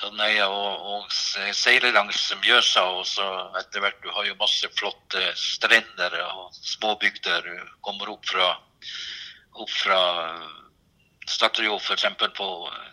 [0.00, 1.12] så nei, og, og
[1.56, 3.24] seile langs Mjøsa, og så
[3.60, 7.46] etter hvert Du har jo masse flotte strender og småbygder.
[7.46, 8.50] Du kommer opp fra
[9.54, 9.98] opp fra
[11.30, 12.04] Starter jo f.eks.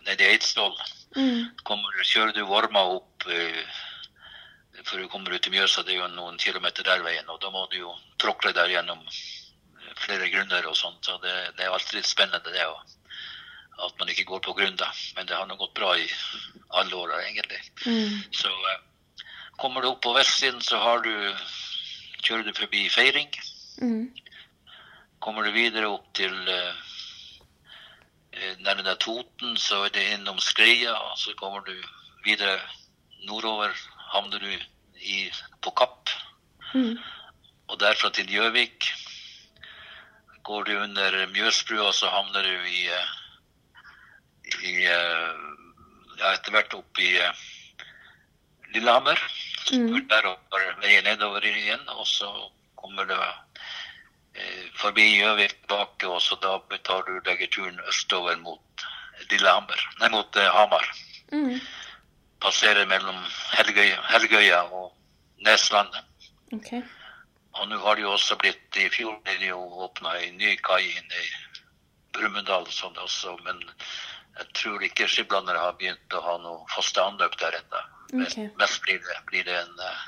[0.06, 0.78] nede i Eidsvoll.
[1.18, 1.50] Mm.
[1.68, 3.60] Kommer, kjører du Vorma opp eh,
[4.86, 7.50] før du kommer ut i Mjøsa, det er jo noen kilometer der veien, og da
[7.52, 11.04] må du jo tråkle der gjennom eh, flere grunner og sånt.
[11.04, 12.91] Så det, det er alltid litt spennende det òg.
[13.78, 14.90] At man ikke går på grunn, da.
[15.16, 16.08] Men det har nå gått bra i
[16.78, 17.60] alle år, egentlig.
[17.86, 18.20] Mm.
[18.32, 19.24] Så eh,
[19.58, 21.12] kommer du opp på vestsiden, så har du
[22.22, 23.30] kjører du forbi Feiring.
[23.82, 24.12] Mm.
[25.22, 26.74] Kommer du videre opp til eh,
[28.62, 30.94] nærmere Toten, så er det innom Skreia.
[30.94, 31.74] og Så kommer du
[32.24, 32.60] videre
[33.26, 33.74] nordover,
[34.12, 34.52] havner du
[35.00, 35.30] i,
[35.62, 36.10] på Kapp.
[36.74, 36.98] Mm.
[37.68, 38.92] Og derfra til Gjøvik.
[40.42, 43.10] Går du under Mjøsbrua, så havner du i, eh,
[44.60, 45.42] i eh,
[46.18, 47.42] ja, etter hvert opp i eh,
[48.74, 49.20] Lillehammer.
[49.72, 49.88] Mm.
[49.94, 52.30] Ut der og bare veien nedover igjen, og så
[52.80, 58.86] kommer du eh, forbi Gjøvik tilbake, og så da tar du legger turen østover mot
[59.30, 60.88] Lillehammer, nei, mot eh, Hamar.
[61.32, 61.60] Mm.
[62.42, 63.18] Passerer mellom
[63.54, 64.90] Helgøya, Helgøya og
[65.46, 66.08] Neslandet.
[66.52, 66.82] Okay.
[67.60, 70.54] Og nå har det jo også blitt I fjor ble det jo åpna en ny
[70.64, 71.30] kai inne i
[72.12, 72.96] Brumunddal sånn
[73.46, 73.60] men
[74.38, 77.82] jeg tror ikke skiblandere har begynt å ha noe faste anløp der ennå.
[78.12, 78.48] Okay.
[78.60, 80.00] Mest blir det, blir det en, eh,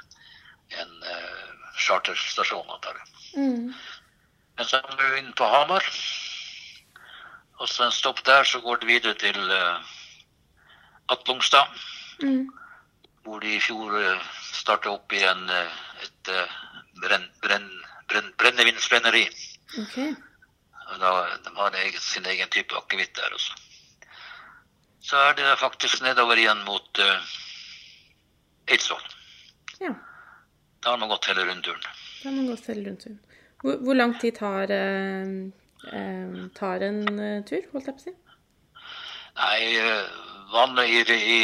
[0.81, 2.71] en uh, charterstasjon.
[2.71, 3.09] antar jeg.
[3.37, 3.75] Mm.
[4.57, 5.87] Men så er vi inne på Hamar.
[7.61, 9.81] Og så en stopp der, så går det videre til uh,
[11.09, 11.69] Atlungstad,
[12.23, 12.47] Mm.
[13.25, 15.73] hvor de i fjor uh, starta opp igjen uh,
[16.05, 16.53] et uh,
[17.03, 17.67] brenn, brenn,
[18.07, 19.25] brenn, brennevinsbrenneri.
[19.83, 20.15] Okay.
[21.01, 21.11] Da,
[21.43, 23.57] de har egen, sin egen type akevitt der også.
[25.05, 27.33] Så er det faktisk nedover igjen mot uh,
[28.73, 29.03] Eidsvoll.
[29.83, 29.93] Ja.
[30.81, 31.83] Da har man gått hele rundturen.
[32.23, 33.19] Da har man gått hele rundturen.
[33.61, 35.35] Hvor, hvor lang tid tar, uh,
[35.93, 37.03] uh, tar en
[37.49, 38.15] tur, holdt jeg på å si?
[39.35, 39.61] Nei,
[40.55, 41.39] vanlig i, i,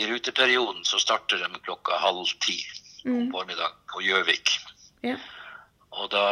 [0.00, 3.30] i ruteperioden så starter de klokka halv ti om Mm.
[3.32, 4.50] formiddagen på Gjøvik.
[5.02, 5.14] Ja.
[5.96, 6.24] Og da,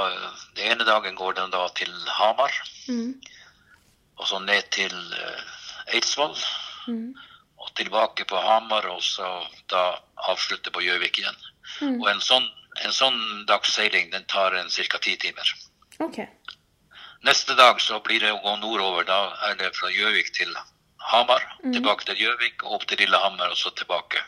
[0.55, 1.89] den ene dagen går den da til
[2.19, 2.53] Hamar,
[2.93, 3.15] Mm.
[4.19, 5.41] og så ned til eh,
[5.95, 6.37] Eidsvoll,
[6.89, 7.15] Mm.
[7.59, 9.27] og tilbake på Hamar, og så
[9.69, 9.99] da
[10.31, 11.37] avslutte på Gjøvik igjen.
[11.81, 12.01] Mm.
[12.01, 12.47] Og en sånn,
[12.85, 14.99] en sånn dagsseiling den tar en ca.
[14.99, 15.53] ti timer.
[16.01, 16.27] Okay.
[17.27, 19.05] Neste dag så blir det å gå nordover.
[19.05, 20.55] Da er det fra Gjøvik til
[21.11, 21.73] Hamar, mm.
[21.73, 24.23] tilbake til Gjøvik og opp til Lillehammer og så tilbake.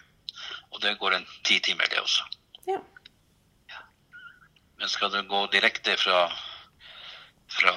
[0.72, 2.26] Og det går en ti timer, det også.
[2.66, 2.80] Ja.
[4.78, 6.30] Men skal du gå direkte fra,
[7.48, 7.74] fra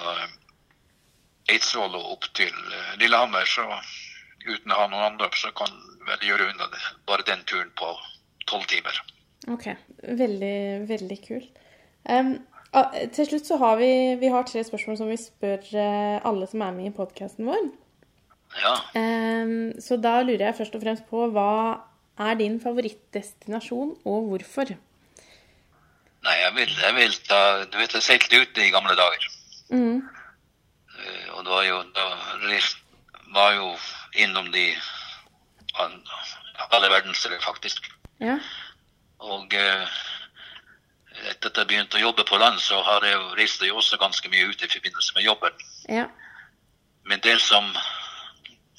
[1.54, 3.68] Eidsvoll og opp til eh, Lillehammer, så
[4.44, 5.72] uten å ha noen anløp, så kan
[6.08, 6.82] vel gjøre unna det.
[7.08, 7.94] bare den turen på
[8.50, 8.98] tolv timer.
[9.54, 9.70] OK.
[10.04, 10.58] Veldig,
[10.90, 11.62] veldig kult.
[12.74, 16.48] Ah, til slutt så har vi, vi har tre spørsmål som vi spør eh, alle
[16.50, 17.68] som er med i podkasten vår.
[18.58, 18.74] Ja.
[18.98, 21.54] Um, så da lurer jeg først og fremst på hva
[22.22, 24.74] er din favorittdestinasjon, og hvorfor?
[26.24, 29.30] Nei, jeg vil, jeg vil ta Du vet, jeg seilte ute i gamle dager.
[29.70, 30.02] Mm.
[31.04, 32.08] Eh, Og var jo Da
[33.34, 33.78] var jo
[34.14, 34.76] innom de
[36.72, 37.88] alle verdensdeler, faktisk.
[38.22, 38.38] Ja.
[39.20, 39.88] Og eh,
[41.30, 44.30] etter at jeg begynte å jobbe på land, så har jeg reist jo også ganske
[44.30, 45.66] mye ut i forbindelse med jobben.
[45.90, 46.06] Ja.
[47.10, 47.74] Men det som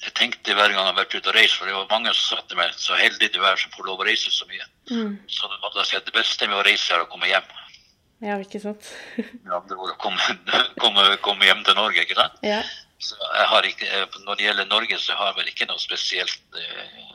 [0.03, 2.37] jeg tenkte hver gang jeg har vært ute og reist, for det var mange som
[2.37, 4.67] sa til meg så heldig du er som får lov å reise så mye.
[4.91, 5.15] Mm.
[5.27, 7.47] Så det var da jeg det beste med å reise er å komme hjem.
[8.23, 8.85] Ja, ikke sant?
[9.49, 10.37] ja, det var å komme,
[10.83, 12.41] komme, komme hjem til Norge, ikke sant?
[12.43, 12.61] ja.
[13.05, 15.81] Så jeg har ikke, eh, når det gjelder Norge, så har jeg vel ikke noe
[15.83, 17.09] spesielt eh,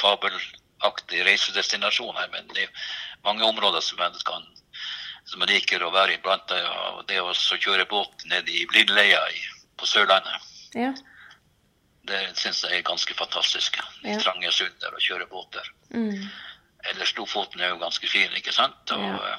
[0.00, 2.88] fabelaktig reisedestinasjon her, men det er
[3.26, 4.42] mange områder som jeg, kan,
[5.30, 6.50] som jeg liker å være iblant.
[6.96, 9.22] Og det å kjøre båt ned i Blindleia
[9.78, 10.90] på Sørlandet, Ja.
[12.10, 13.78] det syns jeg er ganske fantastisk.
[14.02, 14.18] Ja.
[14.22, 15.70] trange sund der og kjøre båt der.
[15.94, 16.26] Mm.
[16.90, 18.90] Ellers Lofoten er jo ganske fin, ikke sant?
[18.90, 19.38] Og Ja.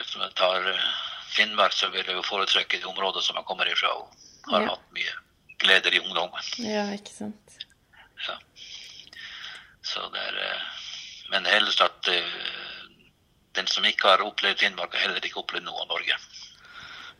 [0.00, 0.86] Hvis jeg tar eh,
[1.36, 4.12] Finnmark, så vil jeg jo foretrekke de områdene som jeg kommer ifra og
[4.52, 4.68] har Ja.
[4.74, 5.14] hatt mye
[5.58, 6.42] gleder i ungdommen.
[6.58, 7.56] ja, ikke sant?
[8.28, 8.36] Ja.
[9.82, 10.62] Så det er eh,
[11.30, 12.36] Men helst at eh,
[13.58, 16.16] den som ikke har opplevd Finnmark, har heller ikke opplevd noe av Norge.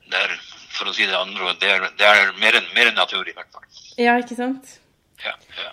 [0.07, 0.35] Det er,
[0.71, 3.65] for å si det andre, det er, det er mer, mer natur, i hvert fall.
[3.99, 4.77] Ja, ikke sant?
[5.25, 5.71] Ja, ja.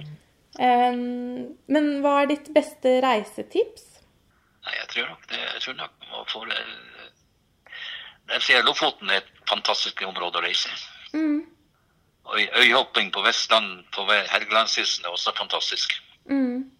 [0.57, 3.85] Um, men hva er ditt beste reisetips?
[4.65, 5.39] Nei, jeg tror nok det.
[5.43, 6.49] Jeg tror nok man får
[8.33, 10.71] Jeg ser Lofoten er et fantastisk område å reise.
[11.13, 11.43] Mm.
[12.23, 15.93] Og øyhopping på Vestland på Helgelandskysten er også fantastisk.
[16.29, 16.71] Mm.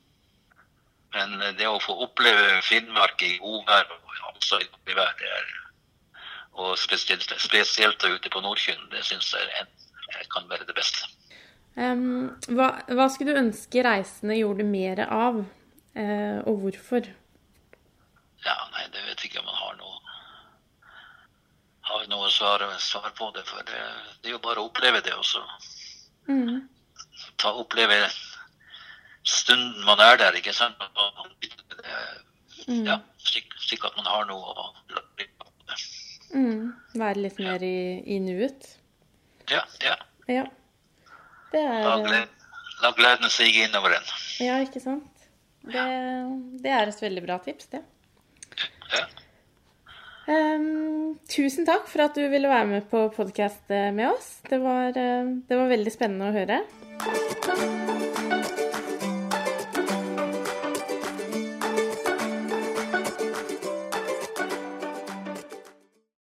[1.14, 5.52] Men eh, det å få oppleve Finnmark i godvær og også i dårlig det er
[6.54, 11.08] og spesielt, spesielt ute på Nordkynn, det syns jeg eh, kan være det beste.
[11.74, 15.40] Um, hva, hva skulle du ønske reisende gjorde mer av,
[15.98, 17.10] uh, og hvorfor?
[18.46, 20.03] Ja, nei, det vet jeg ikke om man har noe
[21.94, 23.46] har noe svar, svar på det.
[23.48, 23.82] For det,
[24.22, 25.44] det er jo bare å oppleve det, også.
[26.28, 26.70] Mm.
[27.36, 27.98] ta oppleve
[29.28, 30.80] stunden man er der, ikke sant?
[32.68, 32.86] Mm.
[32.88, 35.28] ja, slik, slik at man har noe å lage.
[36.34, 36.74] Mm.
[36.98, 38.70] Være litt mer i, i nuet?
[39.52, 39.98] Ja, ja.
[40.32, 40.46] Ja.
[41.54, 42.30] La, er gleden,
[42.82, 44.14] la gleden sige innover en.
[44.42, 45.28] Ja, ikke sant?
[45.64, 45.84] Det,
[46.64, 47.84] det er et veldig bra tips, det.
[48.94, 49.06] Ja.
[50.28, 54.38] Em, tusen takk for at du ville være med på podkast med oss.
[54.50, 56.64] Det var, eh, det var veldig spennende å høre.